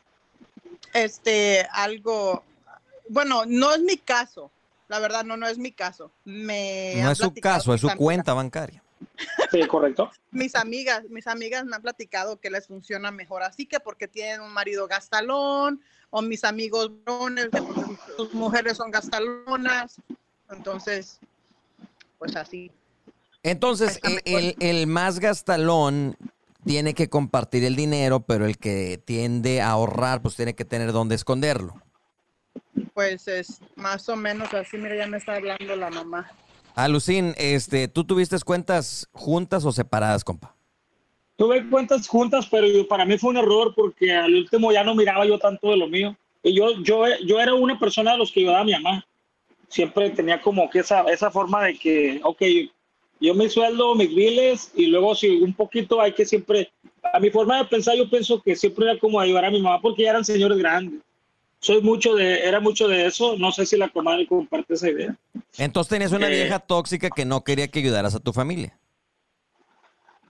Este, 0.94 1.66
algo, 1.72 2.42
bueno, 3.08 3.42
no 3.46 3.74
es 3.74 3.80
mi 3.80 3.96
caso. 3.98 4.50
La 4.88 5.00
verdad, 5.00 5.22
no, 5.24 5.36
no 5.36 5.46
es 5.46 5.58
mi 5.58 5.72
caso. 5.72 6.10
Me 6.24 6.94
No 7.02 7.10
es 7.10 7.18
su 7.18 7.34
caso, 7.34 7.74
es 7.74 7.80
su 7.82 7.90
cuenta 7.90 8.32
bancaria. 8.32 8.82
Sí, 9.50 9.66
correcto. 9.66 10.10
mis 10.30 10.54
amigas, 10.54 11.04
mis 11.10 11.26
amigas 11.26 11.64
me 11.64 11.76
han 11.76 11.82
platicado 11.82 12.38
que 12.38 12.50
les 12.50 12.66
funciona 12.66 13.10
mejor 13.10 13.42
así 13.42 13.66
que 13.66 13.80
porque 13.80 14.06
tienen 14.08 14.40
un 14.42 14.52
marido 14.52 14.86
gastalón 14.86 15.80
o 16.10 16.22
mis 16.22 16.44
amigos 16.44 16.90
que 17.06 17.62
porque 17.62 17.96
sus 18.16 18.32
mujeres 18.34 18.76
son 18.76 18.90
gastalonas. 18.90 20.00
Entonces, 20.50 21.18
pues 22.18 22.34
así. 22.36 22.70
Entonces, 23.42 24.00
e- 24.02 24.22
el, 24.24 24.56
el 24.60 24.86
más 24.86 25.20
gastalón 25.20 26.16
tiene 26.64 26.94
que 26.94 27.08
compartir 27.08 27.64
el 27.64 27.76
dinero, 27.76 28.20
pero 28.20 28.46
el 28.46 28.58
que 28.58 28.98
tiende 29.04 29.60
a 29.60 29.70
ahorrar, 29.70 30.22
pues 30.22 30.36
tiene 30.36 30.54
que 30.54 30.64
tener 30.64 30.92
dónde 30.92 31.14
esconderlo. 31.14 31.80
Pues 32.94 33.28
es 33.28 33.60
más 33.76 34.08
o 34.08 34.16
menos 34.16 34.52
así. 34.54 34.76
Mira, 34.76 34.96
ya 34.96 35.06
me 35.06 35.18
está 35.18 35.36
hablando 35.36 35.76
la 35.76 35.90
mamá. 35.90 36.30
Alucín, 36.78 37.34
este, 37.38 37.88
¿tú 37.88 38.04
tuviste 38.04 38.36
cuentas 38.46 39.08
juntas 39.10 39.64
o 39.64 39.72
separadas, 39.72 40.22
compa? 40.22 40.54
Tuve 41.34 41.68
cuentas 41.68 42.06
juntas, 42.06 42.46
pero 42.48 42.68
para 42.86 43.04
mí 43.04 43.18
fue 43.18 43.30
un 43.30 43.36
error 43.38 43.74
porque 43.74 44.12
al 44.14 44.32
último 44.32 44.70
ya 44.70 44.84
no 44.84 44.94
miraba 44.94 45.26
yo 45.26 45.40
tanto 45.40 45.70
de 45.70 45.76
lo 45.76 45.88
mío. 45.88 46.16
Y 46.44 46.54
yo, 46.54 46.80
yo, 46.84 47.02
yo 47.26 47.40
era 47.40 47.52
una 47.52 47.76
persona 47.80 48.12
de 48.12 48.18
los 48.18 48.30
que 48.30 48.40
ayudaba 48.40 48.60
a 48.60 48.64
mi 48.64 48.70
mamá. 48.74 49.04
Siempre 49.66 50.10
tenía 50.10 50.40
como 50.40 50.70
que 50.70 50.78
esa, 50.78 51.00
esa 51.10 51.32
forma 51.32 51.64
de 51.64 51.76
que, 51.76 52.20
ok, 52.22 52.42
yo 53.20 53.34
me 53.34 53.50
sueldo 53.50 53.96
mis 53.96 54.14
biles 54.14 54.70
y 54.76 54.86
luego 54.86 55.16
si 55.16 55.30
un 55.30 55.54
poquito 55.54 56.00
hay 56.00 56.12
que 56.12 56.24
siempre, 56.24 56.70
a 57.12 57.18
mi 57.18 57.30
forma 57.30 57.58
de 57.58 57.64
pensar 57.64 57.96
yo 57.96 58.08
pienso 58.08 58.40
que 58.40 58.54
siempre 58.54 58.88
era 58.88 59.00
como 59.00 59.18
ayudar 59.18 59.46
a 59.46 59.50
mi 59.50 59.60
mamá 59.60 59.80
porque 59.80 60.04
ya 60.04 60.10
eran 60.10 60.24
señores 60.24 60.56
grandes. 60.56 61.00
Soy 61.60 61.80
mucho 61.82 62.14
de, 62.14 62.44
era 62.46 62.60
mucho 62.60 62.86
de 62.88 63.06
eso, 63.06 63.36
no 63.36 63.50
sé 63.52 63.66
si 63.66 63.76
la 63.76 63.88
comadre 63.88 64.26
comparte 64.26 64.74
esa 64.74 64.88
idea. 64.90 65.16
Entonces 65.56 65.88
tenías 65.90 66.12
una 66.12 66.28
Eh. 66.28 66.34
vieja 66.42 66.58
tóxica 66.60 67.10
que 67.10 67.24
no 67.24 67.42
quería 67.42 67.68
que 67.68 67.80
ayudaras 67.80 68.14
a 68.14 68.20
tu 68.20 68.32
familia. 68.32 68.78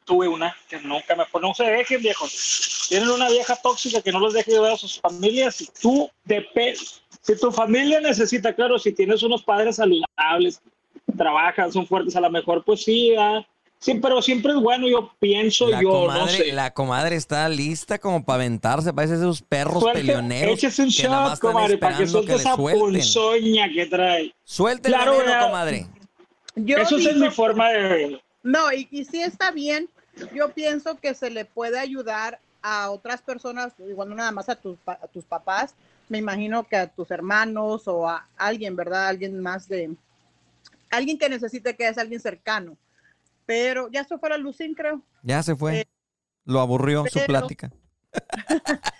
tuve 0.04 0.26
una 0.26 0.56
que 0.70 0.80
nunca 0.80 1.14
me 1.14 1.24
no 1.38 1.52
se 1.52 1.64
dejen 1.64 2.00
viejos 2.00 2.86
tienen 2.88 3.10
una 3.10 3.28
vieja 3.28 3.54
tóxica 3.56 4.00
que 4.00 4.10
no 4.10 4.18
los 4.20 4.32
deja 4.32 4.50
ayudar 4.50 4.72
a 4.72 4.76
sus 4.78 4.98
familias 4.98 5.60
y 5.60 5.68
tú 5.82 6.08
depende 6.24 6.78
si 7.20 7.38
tu 7.38 7.52
familia 7.52 8.00
necesita 8.00 8.54
claro 8.54 8.78
si 8.78 8.90
tienes 8.94 9.22
unos 9.22 9.42
padres 9.42 9.76
saludables 9.76 10.62
trabajan 11.14 11.70
son 11.70 11.86
fuertes 11.86 12.16
a 12.16 12.22
lo 12.22 12.30
mejor 12.30 12.64
pues 12.64 12.84
sí 12.84 13.10
¿verdad? 13.10 13.44
Sí 13.80 13.94
pero 13.94 14.20
siempre 14.22 14.52
es 14.52 14.58
bueno 14.58 14.88
yo 14.88 15.12
pienso 15.20 15.68
La 15.68 15.80
yo 15.82 15.90
comadre, 15.90 16.20
no 16.20 16.26
sé 16.28 16.52
la 16.52 16.72
comadre 16.74 17.16
está 17.16 17.48
lista 17.48 17.98
como 17.98 18.24
para 18.24 18.36
aventarse, 18.42 18.92
parece 18.92 19.14
esos 19.14 19.42
perros 19.42 19.82
Suelte- 19.84 20.00
peleoneros 20.00 20.54
échese 20.58 20.82
un 20.82 20.88
shot 20.88 21.38
comadre 21.38 21.78
para 21.78 21.96
que 21.98 22.06
suelte 22.06 22.32
que 22.32 22.34
esa 22.40 22.54
suelten. 22.56 22.92
ponzoña 22.92 23.68
que 23.72 23.86
trae 23.86 24.34
Suelte 24.44 24.88
el 24.88 24.94
Claro, 24.94 25.12
veneno, 25.12 25.30
¿verdad? 25.30 25.46
comadre. 25.46 25.86
Yo 26.56 26.76
eso 26.78 26.96
es 26.96 27.04
digo- 27.14 27.26
mi 27.26 27.30
forma 27.30 27.68
de 27.70 28.20
No, 28.42 28.72
y, 28.72 28.88
y 28.90 29.04
sí 29.04 29.20
está 29.22 29.50
bien. 29.52 29.88
Yo 30.34 30.50
pienso 30.52 30.96
que 30.98 31.14
se 31.14 31.30
le 31.30 31.44
puede 31.44 31.78
ayudar 31.78 32.40
a 32.62 32.90
otras 32.90 33.22
personas, 33.22 33.72
igual 33.88 34.08
no 34.08 34.16
nada 34.16 34.32
más 34.32 34.48
a 34.48 34.56
tus, 34.56 34.76
a 34.86 35.06
tus 35.06 35.24
papás, 35.24 35.74
me 36.08 36.18
imagino 36.18 36.64
que 36.64 36.74
a 36.76 36.88
tus 36.88 37.10
hermanos 37.12 37.86
o 37.86 38.08
a 38.08 38.26
alguien, 38.36 38.74
¿verdad? 38.74 39.06
Alguien 39.08 39.40
más 39.40 39.68
de... 39.68 39.90
Alguien 40.90 41.18
que 41.18 41.28
necesite 41.28 41.76
que 41.76 41.86
es 41.86 41.98
alguien 41.98 42.18
cercano. 42.20 42.76
Pero 43.48 43.88
ya 43.90 44.04
se 44.04 44.18
fue 44.18 44.28
la 44.28 44.36
Lucín, 44.36 44.74
creo. 44.74 45.02
Ya 45.22 45.42
se 45.42 45.56
fue. 45.56 45.80
Eh, 45.80 45.88
Lo 46.44 46.60
aburrió 46.60 47.06
su 47.06 47.18
plática. 47.24 47.72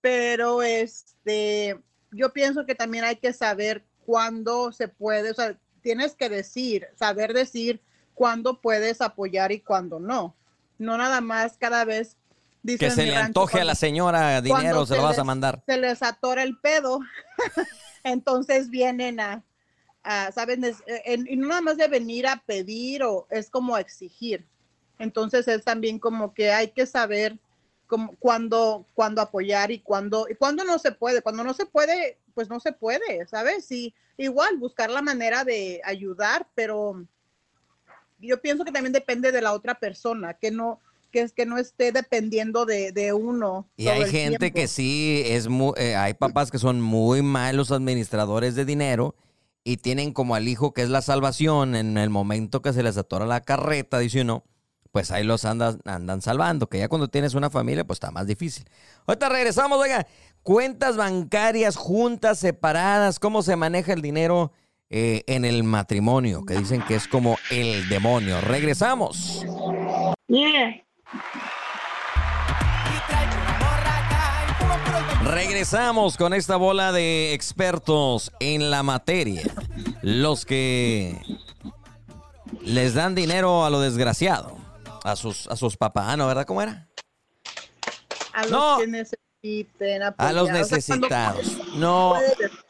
Pero 0.00 0.62
este, 0.62 1.78
yo 2.10 2.32
pienso 2.32 2.64
que 2.64 2.74
también 2.74 3.04
hay 3.04 3.16
que 3.16 3.34
saber 3.34 3.84
cuándo 4.06 4.72
se 4.72 4.88
puede, 4.88 5.32
o 5.32 5.34
sea, 5.34 5.58
tienes 5.82 6.14
que 6.14 6.30
decir, 6.30 6.86
saber 6.94 7.34
decir 7.34 7.82
cuándo 8.14 8.62
puedes 8.62 9.02
apoyar 9.02 9.52
y 9.52 9.60
cuándo 9.60 10.00
no. 10.00 10.34
No 10.78 10.96
nada 10.96 11.20
más 11.20 11.58
cada 11.58 11.84
vez 11.84 12.16
dice 12.62 12.86
Que 12.86 12.90
se 12.90 13.04
le 13.04 13.16
antoje 13.16 13.60
a 13.60 13.64
la 13.64 13.74
señora 13.74 14.40
dinero, 14.40 14.86
se 14.86 14.96
lo 14.96 15.02
vas 15.02 15.18
a 15.18 15.24
mandar. 15.24 15.62
Se 15.66 15.76
les 15.76 16.02
atora 16.02 16.42
el 16.42 16.58
pedo, 16.58 17.00
entonces 18.02 18.70
vienen 18.70 19.20
a, 19.20 19.44
¿saben? 20.32 20.64
Es- 20.64 20.82
eh, 20.86 21.02
en- 21.06 21.26
y 21.28 21.36
no 21.36 21.48
nada 21.48 21.60
más 21.62 21.76
de 21.76 21.88
venir 21.88 22.26
a 22.26 22.42
pedir 22.44 23.02
o 23.02 23.26
es 23.30 23.48
como 23.50 23.76
exigir. 23.78 24.44
Entonces 24.98 25.48
es 25.48 25.64
también 25.64 25.98
como 25.98 26.34
que 26.34 26.52
hay 26.52 26.68
que 26.68 26.86
saber 26.86 27.38
como 27.86 28.14
cuándo, 28.16 28.86
cuándo 28.94 29.20
apoyar 29.20 29.70
y 29.70 29.78
cuándo, 29.78 30.26
y 30.30 30.34
cuándo 30.34 30.64
no 30.64 30.78
se 30.78 30.92
puede. 30.92 31.22
Cuando 31.22 31.42
no 31.44 31.54
se 31.54 31.66
puede, 31.66 32.18
pues 32.34 32.48
no 32.48 32.60
se 32.60 32.72
puede, 32.72 33.26
¿sabes? 33.26 33.64
Sí, 33.66 33.94
igual 34.16 34.56
buscar 34.58 34.90
la 34.90 35.02
manera 35.02 35.44
de 35.44 35.80
ayudar, 35.84 36.46
pero 36.54 37.04
yo 38.20 38.40
pienso 38.40 38.64
que 38.64 38.72
también 38.72 38.92
depende 38.92 39.32
de 39.32 39.42
la 39.42 39.52
otra 39.52 39.74
persona, 39.74 40.34
que 40.34 40.50
no, 40.50 40.80
que 41.10 41.20
es 41.20 41.32
que 41.32 41.46
no 41.46 41.58
esté 41.58 41.92
dependiendo 41.92 42.64
de, 42.64 42.90
de 42.92 43.12
uno. 43.12 43.68
Y 43.76 43.88
hay 43.88 44.04
gente 44.10 44.38
tiempo. 44.38 44.54
que 44.60 44.68
sí 44.68 45.22
es 45.26 45.48
muy, 45.48 45.72
eh, 45.76 45.94
hay 45.94 46.14
papás 46.14 46.50
que 46.50 46.58
son 46.58 46.80
muy 46.80 47.22
malos 47.22 47.70
administradores 47.70 48.54
de 48.54 48.64
dinero 48.64 49.14
y 49.64 49.78
tienen 49.78 50.12
como 50.12 50.34
al 50.34 50.46
hijo 50.46 50.72
que 50.72 50.82
es 50.82 50.90
la 50.90 51.02
salvación 51.02 51.74
en 51.74 51.96
el 51.96 52.10
momento 52.10 52.62
que 52.62 52.72
se 52.72 52.82
les 52.82 52.98
atora 52.98 53.26
la 53.26 53.40
carreta, 53.40 53.98
dice 53.98 54.20
uno, 54.20 54.44
pues 54.92 55.10
ahí 55.10 55.24
los 55.24 55.44
andan, 55.44 55.80
andan 55.86 56.22
salvando, 56.22 56.68
que 56.68 56.78
ya 56.78 56.88
cuando 56.88 57.08
tienes 57.08 57.34
una 57.34 57.50
familia 57.50 57.84
pues 57.84 57.96
está 57.96 58.12
más 58.12 58.26
difícil. 58.26 58.66
Ahorita 59.06 59.28
regresamos, 59.28 59.80
oiga, 59.80 60.06
cuentas 60.42 60.96
bancarias 60.96 61.74
juntas, 61.74 62.38
separadas, 62.38 63.18
cómo 63.18 63.42
se 63.42 63.56
maneja 63.56 63.92
el 63.92 64.02
dinero 64.02 64.52
eh, 64.90 65.24
en 65.26 65.44
el 65.44 65.64
matrimonio, 65.64 66.44
que 66.44 66.54
dicen 66.54 66.82
que 66.86 66.94
es 66.94 67.08
como 67.08 67.36
el 67.50 67.88
demonio. 67.88 68.40
Regresamos. 68.42 69.44
Regresamos 75.24 76.16
con 76.16 76.34
esta 76.34 76.56
bola 76.56 76.92
de 76.92 77.32
expertos 77.32 78.30
en 78.40 78.70
la 78.70 78.82
materia. 78.82 79.42
Los 80.02 80.44
que 80.44 81.18
les 82.62 82.94
dan 82.94 83.14
dinero 83.14 83.64
a 83.64 83.70
lo 83.70 83.80
desgraciado. 83.80 84.56
A 85.02 85.16
sus, 85.16 85.46
a 85.48 85.56
sus 85.56 85.76
papás, 85.76 86.16
¿no? 86.16 86.26
¿Verdad? 86.26 86.46
¿Cómo 86.46 86.62
era? 86.62 86.88
a 88.32 88.42
los 88.42 88.50
No. 88.50 88.78
que 88.78 88.86
necesiten 88.88 90.02
A 90.18 90.32
los 90.32 90.44
O 90.44 90.46
sea, 90.46 90.54
cuando- 90.54 90.58
necesitados. 90.58 91.52
No. 91.76 92.14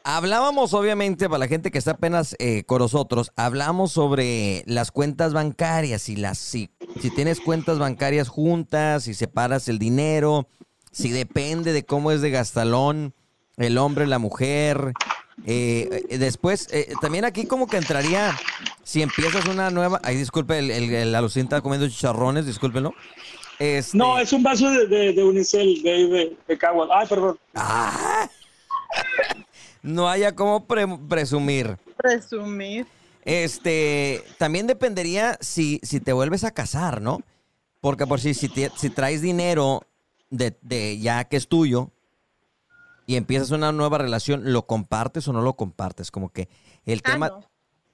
Hablábamos, 0.03 0.73
obviamente, 0.73 1.27
para 1.27 1.39
la 1.39 1.47
gente 1.47 1.71
que 1.71 1.77
está 1.77 1.91
apenas 1.91 2.35
eh, 2.39 2.63
con 2.65 2.79
nosotros, 2.79 3.31
hablamos 3.35 3.91
sobre 3.93 4.63
las 4.67 4.91
cuentas 4.91 5.33
bancarias 5.33 6.07
y 6.09 6.17
las 6.17 6.37
si, 6.37 6.69
si 7.01 7.09
tienes 7.09 7.39
cuentas 7.39 7.79
bancarias 7.79 8.27
juntas, 8.27 9.03
si 9.03 9.13
separas 9.13 9.67
el 9.69 9.79
dinero, 9.79 10.47
si 10.95 11.11
depende 11.11 11.73
de 11.73 11.83
cómo 11.83 12.11
es 12.13 12.21
de 12.21 12.29
gastalón 12.31 13.13
el 13.57 13.77
hombre, 13.77 14.07
la 14.07 14.17
mujer, 14.19 14.93
Eh, 15.45 16.05
eh, 16.09 16.17
después, 16.17 16.69
eh, 16.71 16.93
también 17.01 17.25
aquí 17.25 17.45
como 17.45 17.67
que 17.67 17.75
entraría, 17.75 18.33
si 18.85 19.01
empiezas 19.01 19.45
una 19.47 19.69
nueva, 19.69 19.99
ay, 20.01 20.15
disculpe, 20.15 20.57
el, 20.57 20.71
el, 20.71 20.93
el 20.93 21.13
Alucín 21.13 21.43
está 21.43 21.59
comiendo 21.59 21.89
chicharrones, 21.89 22.45
discúlpenlo. 22.45 22.93
Este, 23.59 23.97
No, 23.97 24.17
es 24.17 24.31
un 24.31 24.43
vaso 24.43 24.69
de, 24.69 24.87
de, 24.87 25.11
de 25.11 25.23
Unicel, 25.25 25.83
de, 25.83 26.07
de, 26.07 26.37
de 26.47 26.57
Caguas. 26.57 26.87
Ay, 26.89 27.05
perdón. 27.07 27.37
ah, 27.53 28.29
no 29.81 30.07
haya 30.09 30.33
como 30.33 30.65
pre- 30.65 30.87
presumir. 31.09 31.77
Presumir. 31.97 32.87
Este, 33.25 34.23
también 34.37 34.67
dependería 34.67 35.37
si, 35.41 35.81
si 35.83 35.99
te 35.99 36.13
vuelves 36.13 36.45
a 36.45 36.51
casar, 36.51 37.01
¿no? 37.01 37.21
Porque 37.81 38.07
por 38.07 38.21
si, 38.21 38.33
si, 38.33 38.47
te- 38.47 38.71
si 38.77 38.89
traes 38.89 39.21
dinero 39.21 39.83
de, 40.37 40.57
de 40.61 40.99
ya 40.99 41.23
que 41.25 41.37
es 41.37 41.47
tuyo 41.47 41.91
y 43.07 43.15
empiezas 43.17 43.51
una 43.51 43.71
nueva 43.71 43.97
relación, 43.97 44.51
¿lo 44.53 44.65
compartes 44.65 45.27
o 45.27 45.33
no 45.33 45.41
lo 45.41 45.55
compartes? 45.55 46.11
Como 46.11 46.29
que 46.29 46.49
el 46.85 47.01
Ah, 47.03 47.11
tema, 47.11 47.29
no. 47.29 47.39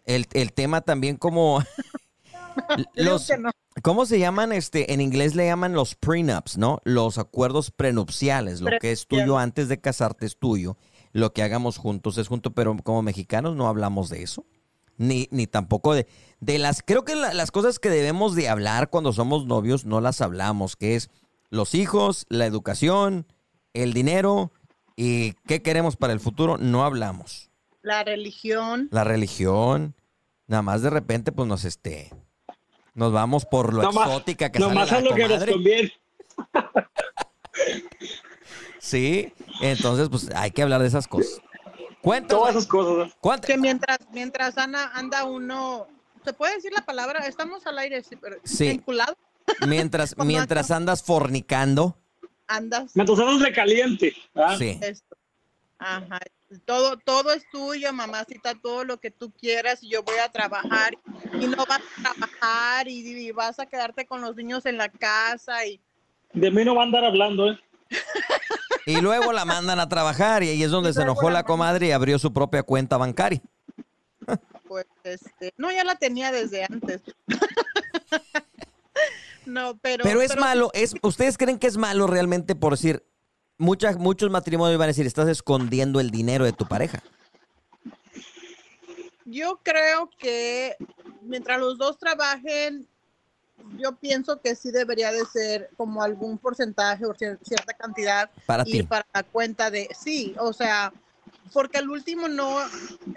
el, 0.05 0.27
el 0.33 0.53
tema 0.53 0.81
también 0.81 1.17
como 1.17 1.61
los, 2.95 3.29
no. 3.39 3.51
¿cómo 3.81 4.05
se 4.05 4.19
llaman? 4.19 4.51
Este, 4.51 4.93
en 4.93 5.01
inglés 5.01 5.35
le 5.35 5.45
llaman 5.45 5.73
los 5.73 5.95
prenups, 5.95 6.57
¿no? 6.57 6.79
Los 6.83 7.17
acuerdos 7.17 7.71
prenupciales. 7.71 8.61
Lo 8.61 8.71
que 8.79 8.91
es 8.91 9.07
tuyo 9.07 9.37
antes 9.37 9.67
de 9.67 9.79
casarte 9.79 10.25
es 10.25 10.37
tuyo. 10.37 10.77
Lo 11.13 11.33
que 11.33 11.43
hagamos 11.43 11.77
juntos 11.77 12.17
es 12.17 12.27
junto, 12.27 12.51
pero 12.53 12.75
como 12.83 13.01
mexicanos 13.01 13.55
no 13.55 13.67
hablamos 13.67 14.09
de 14.09 14.23
eso. 14.23 14.45
Ni, 14.97 15.27
ni 15.31 15.47
tampoco 15.47 15.93
de, 15.95 16.05
de 16.41 16.59
las, 16.59 16.83
creo 16.85 17.03
que 17.03 17.15
la- 17.15 17.33
las 17.33 17.49
cosas 17.51 17.79
que 17.79 17.89
debemos 17.89 18.35
de 18.35 18.47
hablar 18.49 18.89
cuando 18.89 19.11
somos 19.13 19.45
novios 19.47 19.83
no 19.83 19.99
las 19.99 20.21
hablamos, 20.21 20.75
que 20.75 20.95
es 20.95 21.09
los 21.51 21.75
hijos, 21.75 22.25
la 22.29 22.47
educación, 22.47 23.27
el 23.75 23.93
dinero 23.93 24.51
y 24.95 25.33
qué 25.47 25.61
queremos 25.61 25.95
para 25.97 26.13
el 26.13 26.19
futuro, 26.19 26.57
no 26.57 26.83
hablamos. 26.83 27.49
La 27.83 28.03
religión. 28.03 28.87
La 28.91 29.03
religión, 29.03 29.93
nada 30.47 30.63
más 30.63 30.81
de 30.81 30.89
repente 30.89 31.31
pues 31.31 31.47
nos 31.47 31.63
este, 31.65 32.11
nos 32.95 33.11
vamos 33.11 33.45
por 33.45 33.73
lo 33.73 33.83
Nomás- 33.83 34.07
exótica 34.07 34.51
que 34.51 34.59
sale 34.59 34.73
Nomás 34.73 34.91
la 34.91 34.97
es 34.97 35.03
lo 35.03 35.13
que 35.15 35.21
nos 35.21 35.29
comadre. 35.31 35.51
conviene. 35.53 35.93
Sí, 38.79 39.31
entonces 39.61 40.09
pues 40.09 40.29
hay 40.35 40.49
que 40.51 40.63
hablar 40.63 40.81
de 40.81 40.87
esas 40.87 41.07
cosas. 41.07 41.39
Todas 41.39 41.97
Cuéntanos, 42.01 42.49
esas 42.49 42.65
cosas. 42.65 43.07
¿no? 43.09 43.13
¿cuánto- 43.21 43.45
Que 43.47 43.57
mientras, 43.57 43.99
mientras 44.11 44.57
anda, 44.57 44.89
anda 44.95 45.23
uno. 45.25 45.85
¿Se 46.25 46.33
puede 46.33 46.55
decir 46.55 46.71
la 46.73 46.83
palabra? 46.83 47.19
Estamos 47.27 47.65
al 47.67 47.77
aire, 47.77 48.01
sí, 48.03 48.15
pero 48.15 48.37
Sí. 48.43 48.81
Mientras, 49.67 50.15
mientras 50.17 50.71
andas 50.71 51.03
fornicando, 51.03 51.97
Andas. 52.51 52.91
Mientras 52.95 53.17
andas 53.17 53.39
de 53.39 53.53
caliente. 53.53 54.13
¿ah? 54.35 54.55
sí. 54.57 54.77
Esto. 54.81 55.15
Ajá. 55.79 56.19
Todo, 56.65 56.97
todo 56.97 57.31
es 57.31 57.49
tuyo, 57.49 57.93
mamacita, 57.93 58.55
todo 58.55 58.83
lo 58.83 58.99
que 58.99 59.09
tú 59.09 59.31
quieras 59.31 59.81
y 59.81 59.89
yo 59.89 60.03
voy 60.03 60.17
a 60.17 60.29
trabajar 60.29 60.97
y 61.39 61.47
no 61.47 61.65
vas 61.65 61.79
a 61.79 62.13
trabajar 62.13 62.89
y, 62.89 63.07
y 63.07 63.31
vas 63.31 63.57
a 63.59 63.65
quedarte 63.65 64.05
con 64.05 64.19
los 64.19 64.35
niños 64.35 64.65
en 64.65 64.75
la 64.75 64.89
casa 64.89 65.65
y 65.65 65.79
De 66.33 66.51
mí 66.51 66.65
no 66.65 66.75
va 66.75 66.81
a 66.81 66.85
andar 66.85 67.05
hablando, 67.05 67.49
¿eh? 67.49 67.57
Y 68.85 68.99
luego 68.99 69.31
la 69.31 69.45
mandan 69.45 69.79
a 69.79 69.87
trabajar 69.87 70.43
y 70.43 70.49
ahí 70.49 70.63
es 70.63 70.71
donde 70.71 70.89
Y 70.89 70.93
se 70.93 71.03
enojó 71.03 71.29
la 71.29 71.39
la 71.39 71.43
comadre 71.43 71.87
y 71.87 71.91
abrió 71.91 72.19
su 72.19 72.33
propia 72.33 72.63
cuenta 72.63 72.97
bancaria. 72.97 73.41
pues 74.67 74.87
este, 75.03 75.53
no, 75.55 75.71
ya 75.71 75.85
la 75.85 75.95
tenía 75.95 76.33
desde 76.33 76.65
antes. 76.65 77.01
no, 79.51 79.77
pero 79.77 80.03
Pero 80.03 80.21
es 80.21 80.35
malo, 80.37 80.69
es, 80.73 80.95
¿ustedes 81.01 81.37
creen 81.37 81.59
que 81.59 81.67
es 81.67 81.77
malo 81.77 82.07
realmente 82.07 82.55
por 82.55 82.73
decir, 82.73 83.03
muchas, 83.57 83.97
muchos 83.97 84.29
matrimonios 84.31 84.77
van 84.79 84.85
a 84.85 84.87
decir, 84.87 85.05
estás 85.05 85.27
escondiendo 85.27 85.99
el 85.99 86.09
dinero 86.11 86.45
de 86.45 86.53
tu 86.53 86.65
pareja? 86.67 87.03
Yo 89.25 89.59
creo 89.63 90.09
que 90.17 90.75
mientras 91.21 91.59
los 91.59 91.77
dos 91.77 91.97
trabajen, 91.97 92.87
yo 93.77 93.95
pienso 93.95 94.41
que 94.41 94.55
sí 94.55 94.71
debería 94.71 95.11
de 95.11 95.23
ser 95.25 95.69
como 95.77 96.01
algún 96.03 96.37
porcentaje 96.37 97.05
o 97.05 97.13
cier- 97.13 97.37
cierta 97.43 97.73
cantidad 97.73 98.29
Para 98.45 98.63
ir 98.65 98.81
ti. 98.81 98.83
para 98.83 99.05
la 99.13 99.23
cuenta 99.23 99.69
de 99.69 99.87
sí, 99.97 100.33
o 100.39 100.51
sea, 100.51 100.91
porque 101.53 101.77
al 101.77 101.89
último 101.89 102.27
no, 102.27 102.57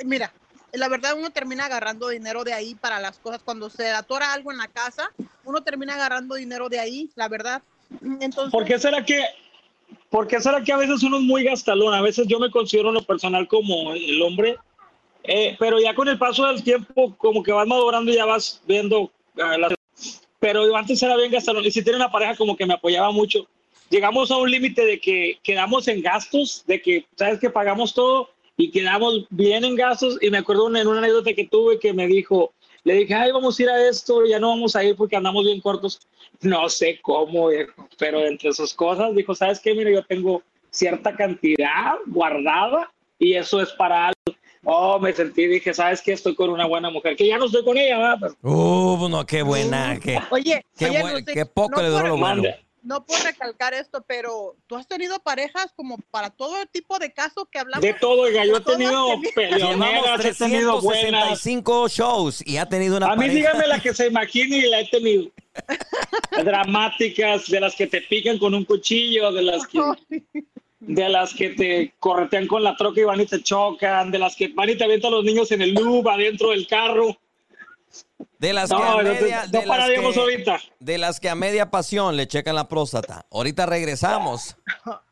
mira, 0.05 0.33
la 0.75 0.89
verdad 0.89 1.17
uno 1.17 1.31
termina 1.31 1.67
agarrando 1.67 2.09
dinero 2.09 2.45
de 2.45 2.53
ahí 2.53 2.75
para 2.75 3.01
las 3.01 3.19
cosas 3.19 3.43
cuando 3.43 3.71
se 3.71 3.91
atora 3.91 4.33
algo 4.33 4.51
en 4.51 4.59
la 4.59 4.69
casa, 4.69 5.11
uno 5.45 5.63
termina 5.63 5.95
agarrando 5.95 6.35
dinero 6.35 6.69
de 6.69 6.81
ahí, 6.81 7.11
la 7.15 7.29
verdad. 7.29 7.63
Entonces, 8.21 8.51
¿Por 8.51 8.65
qué 8.65 8.79
será 8.79 9.05
que, 9.05 9.23
por 10.11 10.27
qué 10.27 10.41
será 10.41 10.63
que 10.63 10.73
a 10.73 10.77
veces 10.77 11.03
uno 11.03 11.19
es 11.19 11.23
muy 11.23 11.45
gastalón? 11.45 11.95
A 11.95 12.03
veces 12.03 12.27
yo 12.27 12.39
me 12.39 12.51
considero 12.51 12.89
en 12.89 12.95
lo 12.95 13.05
personal 13.05 13.47
como 13.47 13.95
el 13.95 14.21
hombre, 14.23 14.57
eh, 15.23 15.57
pero 15.59 15.81
ya 15.81 15.95
con 15.95 16.09
el 16.09 16.19
paso 16.19 16.47
del 16.47 16.63
tiempo, 16.63 17.15
como 17.17 17.43
que 17.43 17.53
vas 17.53 17.67
madurando 17.67 18.11
y 18.11 18.17
ya 18.17 18.25
vas 18.25 18.61
viendo 18.67 19.11
ah, 19.41 19.57
Pero 20.41 20.77
antes 20.77 21.03
era 21.03 21.17
bien 21.17 21.31
gastalón 21.31 21.65
y 21.65 21.71
si 21.71 21.83
tiene 21.83 21.97
una 21.97 22.11
pareja 22.11 22.37
como 22.37 22.57
que 22.57 22.67
me 22.67 22.75
apoyaba 22.75 23.11
mucho. 23.13 23.47
Llegamos 23.91 24.31
a 24.31 24.39
un 24.39 24.51
límite 24.51 24.85
de 24.85 24.99
que 24.99 25.39
quedamos 25.43 25.87
en 25.89 26.03
gastos, 26.03 26.65
de 26.67 26.81
que, 26.81 27.07
¿sabes? 27.17 27.39
Que 27.39 27.51
pagamos 27.51 27.95
todo 27.95 28.34
y 28.57 28.71
quedamos 28.71 29.27
bien 29.31 29.65
en 29.65 29.75
gastos. 29.77 30.19
Y 30.21 30.31
me 30.31 30.39
acuerdo 30.39 30.75
en 30.75 30.87
una 30.87 30.99
anécdota 30.99 31.33
que 31.33 31.47
tuve 31.47 31.79
que 31.79 31.93
me 31.93 32.07
dijo, 32.07 32.53
le 32.85 32.95
dije, 32.95 33.15
ay, 33.15 33.33
vamos 33.33 33.59
a 33.59 33.63
ir 33.63 33.69
a 33.71 33.89
esto, 33.89 34.25
ya 34.27 34.39
no 34.39 34.49
vamos 34.49 34.77
a 34.77 34.85
ir 34.85 34.97
porque 34.97 35.17
andamos 35.17 35.45
bien 35.45 35.61
cortos. 35.61 36.01
No 36.41 36.69
sé 36.69 36.99
cómo, 37.03 37.49
viejo, 37.49 37.89
pero 37.99 38.25
entre 38.25 38.53
sus 38.53 38.75
cosas 38.75 39.15
dijo, 39.15 39.35
¿sabes 39.35 39.61
qué? 39.61 39.75
Mira, 39.75 39.91
yo 39.91 40.05
tengo 40.05 40.43
cierta 40.71 41.15
cantidad 41.15 41.95
guardada 42.07 42.93
y 43.19 43.35
eso 43.35 43.61
es 43.61 43.71
para 43.73 44.07
algo. 44.09 44.15
Oh, 44.67 44.99
me 44.99 45.13
sentí, 45.13 45.47
dije, 45.47 45.75
¿sabes 45.75 46.01
qué? 46.01 46.13
Estoy 46.13 46.35
con 46.35 46.49
una 46.51 46.67
buena 46.67 46.89
mujer, 46.91 47.17
que 47.17 47.27
ya 47.27 47.37
no 47.39 47.45
estoy 47.47 47.63
con 47.65 47.77
ella, 47.77 47.99
¿verdad? 47.99 48.17
Pero, 48.21 48.35
Uh, 48.43 49.09
no, 49.09 49.27
qué 49.27 49.43
buena, 49.43 49.99
qué, 50.01 50.19
oye, 50.31 50.65
qué, 50.79 50.87
oye, 50.89 51.01
buen- 51.03 51.15
Lucy, 51.21 51.35
qué 51.35 51.47
poco 51.47 51.77
no 51.77 51.83
le 51.83 51.89
duró 51.89 52.09
lo 52.09 52.17
bueno. 52.17 52.43
No 52.85 53.05
puedo 53.05 53.25
recalcar 53.25 53.75
esto, 53.75 54.05
pero 54.07 54.57
tú 54.67 54.77
has 54.77 54.87
tenido 54.87 55.19
parejas 55.21 55.73
como 55.75 55.99
para 56.11 56.31
todo 56.31 56.55
tipo 56.67 56.99
de 56.99 57.13
casos 57.13 57.45
que 57.51 57.59
hablamos. 57.59 57.83
De 57.83 57.95
todo, 57.95 58.23
oiga, 58.23 58.45
yo 58.45 58.59
he 58.59 58.61
tenido 58.61 59.09
peleoneras, 59.35 60.25
he 60.25 60.35
tenido 60.35 60.81
buenas. 60.81 61.41
365 61.41 61.89
shows 61.89 62.47
y 62.47 62.59
ha 62.59 62.69
tenido 62.69 62.99
una 62.99 63.07
A 63.07 63.17
mí 63.17 63.27
pareja. 63.27 63.35
dígame 63.35 63.67
la 63.67 63.81
que 63.81 63.95
se 63.95 64.07
imagine 64.07 64.59
y 64.59 64.69
la 64.69 64.81
he 64.81 64.89
tenido. 64.89 65.31
Dramáticas, 66.45 67.49
de 67.49 67.61
las 67.61 67.75
que 67.75 67.87
te 67.87 68.03
pican 68.03 68.39
con 68.39 68.55
un 68.55 68.65
cuchillo, 68.65 69.33
de 69.33 69.43
las 69.43 69.67
que, 69.67 69.81
de 70.81 71.09
las 71.09 71.33
que 71.33 71.51
te 71.51 71.95
corretean 71.99 72.47
con 72.47 72.63
la 72.63 72.77
troca 72.77 73.01
y 73.01 73.05
van 73.05 73.21
y 73.21 73.27
te 73.27 73.43
chocan, 73.43 74.11
de 74.11 74.19
las 74.19 74.37
que 74.37 74.49
van 74.49 74.71
y 74.71 74.77
te 74.77 74.85
avientan 74.85 75.13
los 75.13 75.25
niños 75.25 75.51
en 75.53 75.63
el 75.63 75.73
loop 75.73 76.09
adentro 76.09 76.51
del 76.51 76.67
carro. 76.67 77.17
De 78.39 78.53
las 78.53 78.69
que 78.71 78.77
a 78.77 78.97
media, 79.03 79.45
no 79.47 79.61
de 79.61 79.67
las 79.67 79.89
que- 79.89 80.21
ahorita. 80.21 80.61
de 80.81 80.99
las 80.99 81.21
que 81.21 81.29
a 81.31 81.35
media 81.35 81.71
pasión 81.71 82.17
le 82.17 82.27
checan 82.27 82.55
la 82.55 82.69
próstata. 82.69 83.25
Ahorita 83.33 83.65
regresamos. 83.67 84.57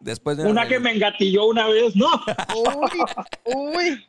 Después 0.01 0.37
de 0.37 0.47
Una 0.47 0.67
que 0.69 0.79
me 0.79 0.93
engatilló 0.93 1.47
una 1.47 1.67
vez, 1.69 1.95
no. 1.97 2.09
Uy, 2.55 3.75
uy. 3.77 4.07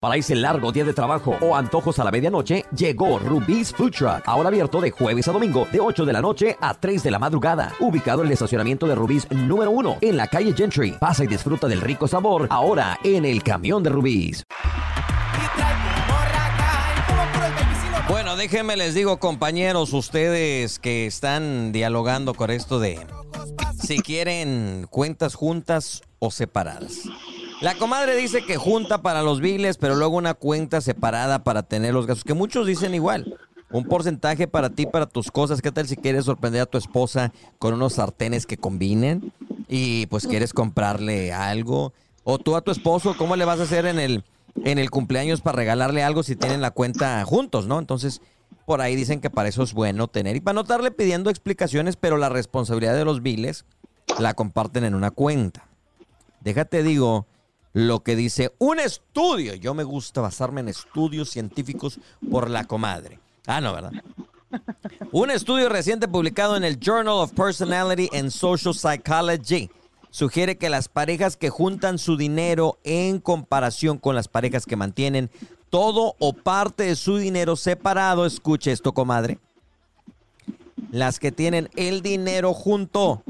Para 0.00 0.16
ese 0.16 0.34
largo 0.34 0.72
día 0.72 0.84
de 0.84 0.92
trabajo 0.92 1.36
o 1.40 1.54
antojos 1.56 1.98
a 1.98 2.04
la 2.04 2.10
medianoche, 2.10 2.64
llegó 2.76 3.18
Rubí's 3.18 3.72
Food 3.72 3.92
Truck. 3.92 4.22
Ahora 4.26 4.48
abierto 4.48 4.80
de 4.80 4.90
jueves 4.90 5.28
a 5.28 5.32
domingo, 5.32 5.66
de 5.72 5.80
8 5.80 6.04
de 6.04 6.12
la 6.12 6.20
noche 6.20 6.56
a 6.60 6.74
3 6.74 7.02
de 7.02 7.10
la 7.10 7.18
madrugada. 7.18 7.72
Ubicado 7.80 8.20
en 8.22 8.26
el 8.28 8.32
estacionamiento 8.32 8.86
de 8.86 8.94
Rubí's 8.96 9.30
número 9.30 9.70
1, 9.70 9.98
en 10.00 10.16
la 10.16 10.26
calle 10.26 10.52
Gentry. 10.54 10.92
Pasa 10.92 11.24
y 11.24 11.26
disfruta 11.28 11.68
del 11.68 11.80
rico 11.80 12.06
sabor, 12.08 12.46
ahora 12.50 12.98
en 13.04 13.24
el 13.24 13.42
camión 13.42 13.82
de 13.82 13.90
Rubí's. 13.90 14.44
Bueno, 18.10 18.34
déjenme 18.34 18.76
les 18.76 18.92
digo, 18.94 19.18
compañeros, 19.18 19.92
ustedes 19.92 20.80
que 20.80 21.06
están 21.06 21.70
dialogando 21.70 22.34
con 22.34 22.50
esto 22.50 22.80
de 22.80 22.98
si 23.80 24.00
quieren 24.00 24.88
cuentas 24.90 25.36
juntas 25.36 26.02
o 26.18 26.32
separadas. 26.32 27.02
La 27.60 27.76
comadre 27.76 28.16
dice 28.16 28.44
que 28.44 28.56
junta 28.56 29.00
para 29.00 29.22
los 29.22 29.40
biles, 29.40 29.78
pero 29.78 29.94
luego 29.94 30.16
una 30.16 30.34
cuenta 30.34 30.80
separada 30.80 31.44
para 31.44 31.62
tener 31.62 31.94
los 31.94 32.08
gastos, 32.08 32.24
que 32.24 32.34
muchos 32.34 32.66
dicen 32.66 32.96
igual. 32.96 33.38
Un 33.70 33.84
porcentaje 33.84 34.48
para 34.48 34.70
ti, 34.70 34.86
para 34.86 35.06
tus 35.06 35.30
cosas. 35.30 35.62
¿Qué 35.62 35.70
tal 35.70 35.86
si 35.86 35.94
quieres 35.94 36.24
sorprender 36.24 36.62
a 36.62 36.66
tu 36.66 36.78
esposa 36.78 37.32
con 37.60 37.74
unos 37.74 37.92
sartenes 37.92 38.44
que 38.44 38.56
combinen? 38.56 39.32
Y 39.68 40.06
pues 40.06 40.26
quieres 40.26 40.52
comprarle 40.52 41.32
algo. 41.32 41.92
O 42.24 42.38
tú 42.40 42.56
a 42.56 42.60
tu 42.60 42.72
esposo, 42.72 43.16
¿cómo 43.16 43.36
le 43.36 43.44
vas 43.44 43.60
a 43.60 43.62
hacer 43.62 43.86
en 43.86 44.00
el, 44.00 44.24
en 44.64 44.78
el 44.78 44.90
cumpleaños 44.90 45.40
para 45.40 45.56
regalarle 45.56 46.02
algo 46.02 46.22
si 46.22 46.36
tienen 46.36 46.60
la 46.60 46.70
cuenta 46.70 47.24
juntos, 47.24 47.66
no? 47.66 47.78
Entonces, 47.78 48.20
por 48.66 48.80
ahí 48.80 48.96
dicen 48.96 49.20
que 49.20 49.30
para 49.30 49.48
eso 49.48 49.62
es 49.62 49.72
bueno 49.72 50.08
tener. 50.08 50.36
Y 50.36 50.40
para 50.40 50.54
no 50.54 50.60
estarle 50.62 50.90
pidiendo 50.90 51.30
explicaciones, 51.30 51.96
pero 51.96 52.16
la 52.16 52.28
responsabilidad 52.28 52.94
de 52.94 53.04
los 53.04 53.22
biles 53.22 53.64
la 54.18 54.34
comparten 54.34 54.84
en 54.84 54.94
una 54.94 55.10
cuenta. 55.10 55.66
Déjate 56.40 56.82
digo 56.82 57.26
lo 57.72 58.02
que 58.02 58.16
dice 58.16 58.52
un 58.58 58.80
estudio. 58.80 59.54
Yo 59.54 59.74
me 59.74 59.84
gusta 59.84 60.20
basarme 60.20 60.60
en 60.60 60.68
estudios 60.68 61.30
científicos 61.30 62.00
por 62.30 62.50
la 62.50 62.64
comadre. 62.64 63.18
Ah, 63.46 63.60
no, 63.60 63.72
¿verdad? 63.72 63.92
Un 65.12 65.30
estudio 65.30 65.68
reciente 65.68 66.08
publicado 66.08 66.56
en 66.56 66.64
el 66.64 66.78
Journal 66.80 67.14
of 67.14 67.32
Personality 67.32 68.08
and 68.12 68.30
Social 68.30 68.74
Psychology 68.74 69.70
sugiere 70.10 70.58
que 70.58 70.70
las 70.70 70.88
parejas 70.88 71.36
que 71.36 71.50
juntan 71.50 71.98
su 71.98 72.16
dinero 72.16 72.78
en 72.84 73.18
comparación 73.18 73.98
con 73.98 74.14
las 74.14 74.28
parejas 74.28 74.66
que 74.66 74.76
mantienen 74.76 75.30
todo 75.70 76.16
o 76.18 76.32
parte 76.32 76.84
de 76.84 76.96
su 76.96 77.16
dinero 77.16 77.56
separado, 77.56 78.26
escuche 78.26 78.72
esto, 78.72 78.92
comadre. 78.92 79.38
Las 80.90 81.18
que 81.20 81.30
tienen 81.30 81.70
el 81.76 82.02
dinero 82.02 82.52
junto 82.52 83.22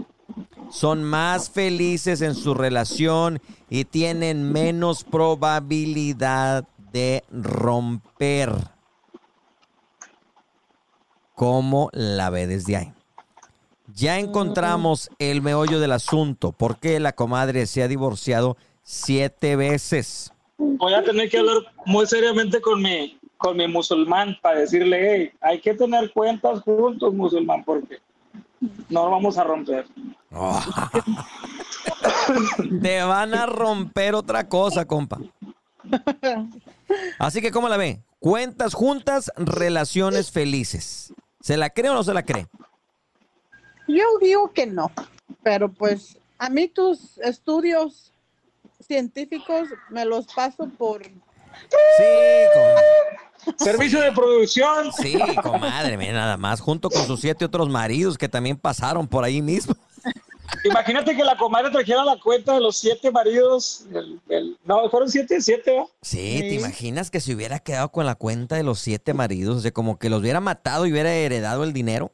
son 0.71 1.05
más 1.05 1.51
felices 1.51 2.23
en 2.23 2.35
su 2.35 2.55
relación 2.55 3.41
y 3.69 3.85
tienen 3.85 4.51
menos 4.51 5.05
probabilidad 5.05 6.67
de 6.93 7.25
romper. 7.31 8.53
¿Cómo 11.35 11.91
la 11.93 12.31
ve 12.31 12.47
desde 12.47 12.77
ahí? 12.77 12.93
Ya 13.95 14.19
encontramos 14.19 15.11
el 15.19 15.43
meollo 15.43 15.81
del 15.81 15.93
asunto. 15.93 16.53
¿Por 16.53 16.79
qué 16.79 17.01
la 17.01 17.13
comadre 17.13 17.67
se 17.67 17.83
ha 17.83 17.89
divorciado 17.89 18.57
siete 18.83 19.57
veces? 19.57 20.33
Voy 20.59 20.95
a 20.95 21.03
tener 21.03 21.31
que 21.31 21.39
hablar 21.39 21.57
muy 21.87 22.07
seriamente 22.07 22.61
con 22.61 22.83
mi, 22.83 23.19
con 23.39 23.57
mi 23.57 23.67
musulmán 23.67 24.37
para 24.43 24.61
decirle, 24.61 24.99
hey, 25.01 25.31
hay 25.41 25.61
que 25.61 25.75
tener 25.75 26.13
cuentas 26.13 26.61
juntos, 26.61 27.15
musulmán, 27.15 27.65
porque 27.65 27.99
no 28.89 29.11
vamos 29.11 29.39
a 29.39 29.45
romper. 29.45 29.87
Te 32.83 33.03
van 33.03 33.35
a 33.35 33.47
romper 33.47 34.15
otra 34.15 34.49
cosa, 34.49 34.85
compa. 34.85 35.19
Así 37.19 37.41
que, 37.41 37.51
¿cómo 37.51 37.69
la 37.69 37.77
ve? 37.77 38.03
Cuentas 38.19 38.75
juntas, 38.75 39.33
relaciones 39.37 40.31
felices. 40.31 41.15
¿Se 41.41 41.57
la 41.57 41.71
cree 41.71 41.91
o 41.91 41.95
no 41.95 42.05
se 42.05 42.13
la 42.13 42.25
cree? 42.25 42.47
Yo 43.91 44.05
digo 44.21 44.53
que 44.53 44.67
no, 44.67 44.91
pero 45.43 45.71
pues 45.71 46.17
a 46.39 46.49
mí 46.49 46.69
tus 46.69 47.19
estudios 47.19 48.13
científicos 48.87 49.69
me 49.91 50.05
los 50.05 50.27
paso 50.27 50.69
por... 50.79 51.03
Sí, 51.05 52.05
comadre. 52.55 53.57
Servicio 53.59 54.01
de 54.01 54.13
producción. 54.13 54.93
Sí, 54.93 55.19
comadre, 55.43 55.97
mira, 55.97 56.13
nada 56.13 56.37
más, 56.37 56.61
junto 56.61 56.91
con 56.91 57.07
sus 57.07 57.21
siete 57.21 57.45
otros 57.45 57.69
maridos 57.69 58.19
que 58.19 58.29
también 58.29 58.57
pasaron 58.57 59.09
por 59.09 59.25
ahí 59.25 59.43
mismo. 59.43 59.75
Imagínate 60.65 61.17
que 61.17 61.25
la 61.25 61.37
comadre 61.37 61.71
trajera 61.71 62.05
la 62.05 62.19
cuenta 62.19 62.55
de 62.55 62.61
los 62.61 62.77
siete 62.77 63.11
maridos. 63.11 63.87
no, 64.65 64.91
fueron 64.91 65.09
siete, 65.09 65.41
siete. 65.41 65.77
¿no? 65.77 65.91
Sí, 66.03 66.41
¿te 66.41 66.55
imaginas 66.55 67.11
que 67.11 67.21
se 67.21 67.35
hubiera 67.35 67.61
quedado 67.61 67.91
con 67.91 68.05
la 68.05 68.15
cuenta 68.15 68.57
de 68.57 68.63
los 68.63 68.79
siete 68.79 69.15
maridos? 69.15 69.59
O 69.59 69.61
sea, 69.61 69.71
como 69.73 69.99
que 69.99 70.11
los 70.11 70.21
hubiera 70.21 70.41
matado 70.41 70.87
y 70.87 70.93
hubiera 70.93 71.13
heredado 71.15 71.65
el 71.65 71.73
dinero. 71.73 72.11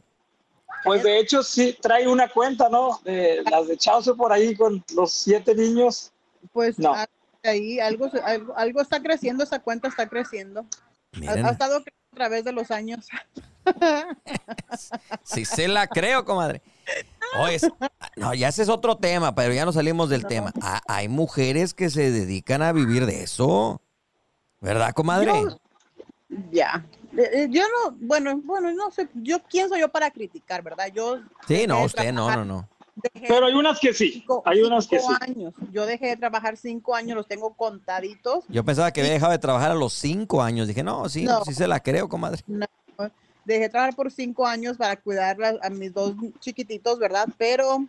Pues 0.87 1.03
de 1.03 1.18
hecho 1.18 1.42
sí 1.42 1.77
trae 1.81 2.07
una 2.09 2.29
cuenta, 2.29 2.68
¿no? 2.68 3.01
De 3.05 3.42
las 3.51 3.66
de 3.68 3.77
Chaucer 3.77 4.14
por 4.14 4.33
ahí 4.33 4.55
con 4.57 4.83
los 4.94 5.12
siete 5.12 5.55
niños. 5.55 6.12
Pues 6.53 6.79
No. 6.79 6.94
a- 6.94 7.07
ahí 7.44 7.79
algo, 7.81 8.09
se- 8.11 8.20
algo, 8.20 8.57
algo 8.57 8.81
está 8.81 9.03
creciendo, 9.03 9.44
esa 9.44 9.59
cuenta 9.61 9.88
está 9.88 10.09
creciendo. 10.09 10.61
Ha, 11.12 11.18
Miren, 11.18 11.46
ha 11.46 11.51
estado 11.51 11.83
creciendo 11.83 12.07
a 12.12 12.16
través 12.16 12.44
de 12.44 12.53
los 12.53 12.70
años. 12.70 13.07
sí 15.25 15.44
se 15.44 15.68
la 15.68 15.87
creo, 15.87 16.25
comadre. 16.25 16.62
Oye, 17.38 17.57
es- 17.57 17.68
no, 18.16 18.33
ya 18.35 18.49
ese 18.49 18.62
es 18.62 18.68
otro 18.68 18.96
tema, 18.96 19.35
pero 19.35 19.53
ya 19.53 19.64
no 19.64 19.72
salimos 19.72 20.09
del 20.09 20.27
tema. 20.27 20.53
Ah, 20.62 20.81
hay 20.87 21.09
mujeres 21.09 21.75
que 21.75 21.90
se 21.90 22.11
dedican 22.11 22.62
a 22.62 22.72
vivir 22.72 23.07
de 23.07 23.22
eso. 23.22 23.81
¿Verdad, 24.61 24.92
comadre? 24.94 25.33
Yo- 25.33 25.59
Ya. 26.51 26.85
Eh, 27.16 27.31
eh, 27.33 27.48
Yo 27.50 27.62
no, 27.62 27.96
bueno, 27.98 28.40
bueno, 28.44 28.72
no 28.72 28.90
sé, 28.90 29.09
yo 29.14 29.38
quién 29.48 29.68
soy 29.68 29.81
yo 29.81 29.88
para 29.90 30.11
criticar, 30.11 30.62
¿verdad? 30.62 30.88
Yo 30.92 31.18
Sí, 31.46 31.66
no, 31.66 31.85
usted 31.85 32.12
no, 32.12 32.31
no, 32.31 32.44
no. 32.44 32.68
Pero 33.20 33.46
hay 33.46 33.55
unas 33.55 33.79
que 33.79 33.92
sí. 33.92 34.12
cinco- 34.12 34.42
Hay 34.46 34.62
unas 34.62 34.87
que 34.87 34.98
sí. 34.98 35.07
años. 35.20 35.55
Yo 35.70 35.85
dejé 35.87 36.09
de 36.09 36.16
trabajar 36.16 36.57
cinco 36.57 36.94
años, 36.94 37.16
los 37.16 37.29
tengo 37.29 37.55
contaditos. 37.55 38.44
Yo 38.48 38.64
pensaba 38.64 38.90
que 38.90 39.00
había 39.00 39.12
dejado 39.12 39.33
de 39.33 39.38
trabajar 39.38 39.70
a 39.70 39.74
los 39.74 39.92
cinco 39.92 40.42
años. 40.42 40.66
Dije, 40.68 40.83
no, 40.83 41.09
sí, 41.09 41.24
No. 41.24 41.44
sí 41.44 41.52
se 41.55 41.66
la 41.68 41.81
creo, 41.81 42.09
comadre. 42.09 42.42
No, 42.46 42.66
dejé 43.44 43.62
de 43.62 43.68
trabajar 43.68 43.94
por 43.94 44.11
cinco 44.11 44.46
años 44.46 44.76
para 44.76 44.96
cuidar 44.96 45.42
a, 45.42 45.55
a 45.62 45.70
mis 45.70 45.92
dos 45.92 46.14
chiquititos, 46.40 46.98
¿verdad? 46.98 47.29
Pero 47.38 47.87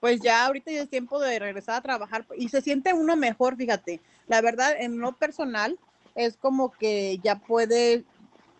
pues 0.00 0.20
ya 0.20 0.46
ahorita 0.46 0.72
ya 0.72 0.82
es 0.82 0.90
tiempo 0.90 1.20
de 1.20 1.38
regresar 1.38 1.76
a 1.76 1.82
trabajar 1.82 2.26
y 2.36 2.48
se 2.48 2.60
siente 2.60 2.92
uno 2.92 3.16
mejor, 3.16 3.56
fíjate. 3.56 4.02
La 4.26 4.40
verdad, 4.40 4.74
en 4.78 4.98
lo 4.98 5.16
personal, 5.16 5.78
es 6.14 6.36
como 6.36 6.72
que 6.72 7.18
ya 7.22 7.36
puede, 7.38 8.04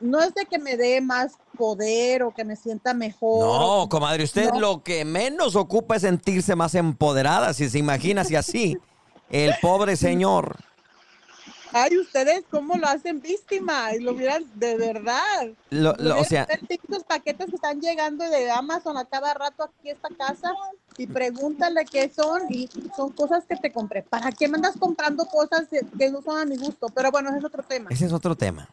no 0.03 0.21
es 0.21 0.35
de 0.35 0.45
que 0.47 0.59
me 0.59 0.77
dé 0.77 1.01
más 1.01 1.33
poder 1.57 2.23
o 2.23 2.33
que 2.35 2.45
me 2.45 2.57
sienta 2.57 2.93
mejor. 2.95 3.41
No, 3.41 3.89
comadre, 3.89 4.25
usted 4.25 4.51
No. 4.53 4.61
lo 4.61 4.83
que 4.83 5.05
menos 5.05 5.57
ocupa 5.57 5.97
es 5.97 6.03
sentirse 6.03 6.55
más 6.57 6.75
empoderada, 6.75 7.55
si 7.55 7.69
se 7.71 7.79
imagina 7.79 8.25
si 8.25 8.37
así. 8.37 8.77
El 9.31 9.55
pobre 9.63 9.97
señor. 9.97 10.57
Ay, 11.75 11.97
ustedes 11.97 12.45
cómo 12.51 12.77
lo 12.77 12.87
hacen 12.87 13.23
víctima, 13.23 13.95
y 13.95 14.01
lo 14.01 14.13
miran 14.13 14.45
de 14.57 14.77
verdad. 14.77 15.49
Lo- 15.71 15.95
lo- 15.99 16.21
o 16.21 16.25
sea, 16.25 16.47
Los 16.89 17.03
paquetes 17.05 17.47
que 17.49 17.55
están 17.57 17.81
llegando 17.81 18.29
de 18.29 18.51
Amazon 18.51 18.99
a 18.99 19.07
cada 19.07 19.33
rato 19.33 19.63
aquí 19.63 19.89
a 19.89 19.93
esta 19.95 20.11
casa 20.11 20.53
y 20.99 21.07
pregúntale 21.07 21.87
qué 21.87 22.11
son 22.15 22.43
y 22.51 22.69
son 22.95 23.13
cosas 23.13 23.45
que 23.49 23.57
te 23.57 23.73
compré. 23.73 24.03
¿Para 24.03 24.31
qué 24.33 24.49
me 24.49 24.57
andas 24.57 24.77
comprando 24.79 25.25
cosas 25.25 25.63
que 25.71 25.81
que 25.99 26.11
no 26.11 26.21
son 26.21 26.37
a 26.39 26.45
mi 26.45 26.59
gusto? 26.59 26.89
Pero 26.95 27.11
bueno, 27.11 27.31
ese 27.31 27.39
es 27.39 27.45
otro 27.47 27.63
tema. 27.63 27.89
ese 27.91 28.05
es 28.05 28.13
otro 28.13 28.35
tema. 28.37 28.69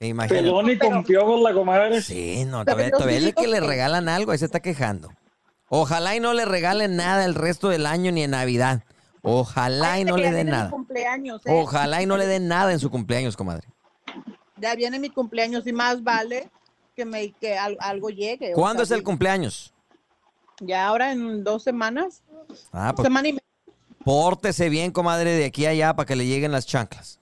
Imagínate. 0.00 0.42
Pelón 0.42 0.70
y 0.70 0.78
con 0.78 1.04
piojos 1.04 1.40
la 1.42 1.52
comadre. 1.52 2.00
Sí, 2.00 2.44
no, 2.46 2.64
todavía, 2.64 2.90
todavía 2.90 3.20
le 3.20 3.32
que 3.34 3.46
le 3.46 3.60
regalan 3.60 4.08
algo, 4.08 4.32
ahí 4.32 4.38
se 4.38 4.46
está 4.46 4.60
quejando. 4.60 5.10
Ojalá 5.68 6.16
y 6.16 6.20
no 6.20 6.32
le 6.32 6.46
regalen 6.46 6.96
nada 6.96 7.24
el 7.26 7.34
resto 7.34 7.68
del 7.68 7.86
año 7.86 8.10
ni 8.10 8.22
en 8.22 8.30
Navidad. 8.32 8.82
Ojalá 9.22 10.00
y 10.00 10.04
no 10.04 10.16
le 10.16 10.32
den 10.32 10.48
nada. 10.48 10.70
cumpleaños, 10.70 11.42
¿eh? 11.44 11.50
Ojalá 11.52 12.00
y 12.02 12.06
no 12.06 12.16
le 12.16 12.26
den 12.26 12.48
nada 12.48 12.72
en 12.72 12.78
su 12.80 12.90
cumpleaños, 12.90 13.36
comadre. 13.36 13.68
Ya 14.56 14.74
viene 14.74 14.98
mi 14.98 15.10
cumpleaños 15.10 15.66
y 15.66 15.72
más 15.72 16.02
vale 16.02 16.48
que 16.96 17.04
me 17.04 17.30
que 17.32 17.56
al- 17.58 17.76
algo 17.80 18.08
llegue. 18.08 18.52
o 18.52 18.54
¿Cuándo 18.56 18.82
es 18.82 18.90
el 18.90 19.02
cumpleaños? 19.04 19.72
Ya 20.60 20.86
ahora 20.86 21.12
en 21.12 21.44
dos 21.44 21.62
semanas. 21.62 22.22
Ah, 22.72 22.92
pues 22.96 23.04
Semana 23.06 23.28
y 23.28 23.32
media. 23.34 23.44
pórtese 24.02 24.70
bien, 24.70 24.90
comadre, 24.90 25.32
de 25.32 25.44
aquí 25.44 25.66
a 25.66 25.70
allá 25.70 25.94
para 25.94 26.06
que 26.06 26.16
le 26.16 26.26
lleguen 26.26 26.52
las 26.52 26.66
chanclas. 26.66 27.19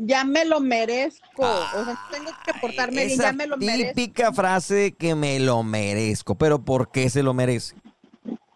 Ya 0.00 0.22
me 0.24 0.44
lo 0.44 0.60
merezco. 0.60 1.42
o 1.42 1.84
sea, 1.84 1.98
tengo 2.12 2.30
que 2.46 2.54
portarme 2.60 3.04
bien, 3.06 3.18
Esa 3.20 3.30
ya 3.30 3.32
me 3.32 3.46
lo 3.48 3.56
merezco. 3.56 3.94
típica 3.94 4.32
frase 4.32 4.74
de 4.74 4.92
que 4.94 5.14
me 5.16 5.40
lo 5.40 5.62
merezco. 5.64 6.36
Pero 6.36 6.64
¿por 6.64 6.90
qué 6.92 7.10
se 7.10 7.22
lo 7.24 7.34
merece? 7.34 7.74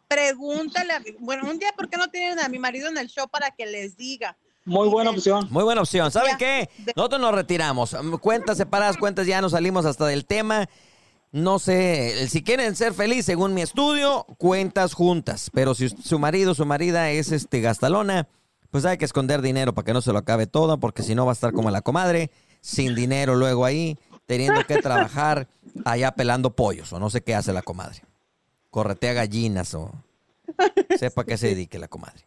Pregúntale 0.07 0.93
a 0.93 1.01
mi, 1.01 1.11
bueno, 1.19 1.51
un 1.51 1.59
día, 1.59 1.73
¿por 1.77 1.89
qué 1.89 1.97
no 1.97 2.09
tienen 2.09 2.39
a 2.39 2.49
mi 2.49 2.59
marido 2.59 2.89
en 2.89 2.97
el 2.99 3.09
show 3.09 3.27
para 3.29 3.51
que 3.51 3.67
les 3.67 3.97
diga? 3.97 4.37
Muy 4.65 4.89
buena 4.89 5.11
opción. 5.11 5.49
Muy 5.51 5.65
buena 5.65 5.81
opción. 5.81 6.13
¿Saben 6.13 6.37
qué? 6.39 6.71
Nosotros 6.95 7.21
nos 7.21 7.35
retiramos. 7.35 7.97
Cuentas 8.21 8.57
separadas, 8.59 8.97
cuentas 8.97 9.27
ya 9.27 9.41
nos 9.41 9.53
salimos 9.53 9.85
hasta 9.85 10.07
del 10.07 10.25
tema. 10.25 10.69
No 11.33 11.59
sé, 11.59 12.29
si 12.29 12.45
quieren 12.45 12.77
ser 12.77 12.93
feliz, 12.93 13.25
según 13.25 13.55
mi 13.55 13.63
estudio, 13.63 14.25
cuentas 14.39 14.93
juntas. 14.93 15.51
Pero 15.53 15.75
si 15.75 15.89
su 15.89 16.19
marido, 16.19 16.55
su 16.55 16.67
marida 16.67 17.11
es 17.11 17.33
este 17.33 17.61
gastalona, 17.61 18.29
pues 18.73 18.87
hay 18.87 18.97
que 18.97 19.05
esconder 19.05 19.43
dinero 19.43 19.75
para 19.75 19.85
que 19.85 19.93
no 19.93 20.01
se 20.01 20.13
lo 20.13 20.19
acabe 20.19 20.47
todo, 20.47 20.81
porque 20.81 21.03
si 21.03 21.15
no 21.15 21.27
va 21.27 21.33
a 21.33 21.35
estar 21.35 21.53
como 21.53 21.71
la 21.71 21.83
comadre, 21.83 22.31
sin 22.63 22.95
dinero 22.95 23.37
luego 23.37 23.67
ahí, 23.67 23.99
teniendo 24.25 24.65
que 24.67 24.81
trabajar 24.81 25.47
allá 25.85 26.13
pelando 26.13 26.57
pollos, 26.57 26.91
o 26.95 26.99
no 26.99 27.11
sé 27.11 27.23
qué 27.23 27.35
hace 27.35 27.53
la 27.53 27.61
comadre. 27.61 28.03
Corretea 28.71 29.13
gallinas 29.13 29.75
o 29.75 29.93
sepa 30.99 31.25
qué 31.25 31.37
se 31.37 31.49
dedique 31.49 31.79
la 31.79 31.89
comadre. 31.89 32.25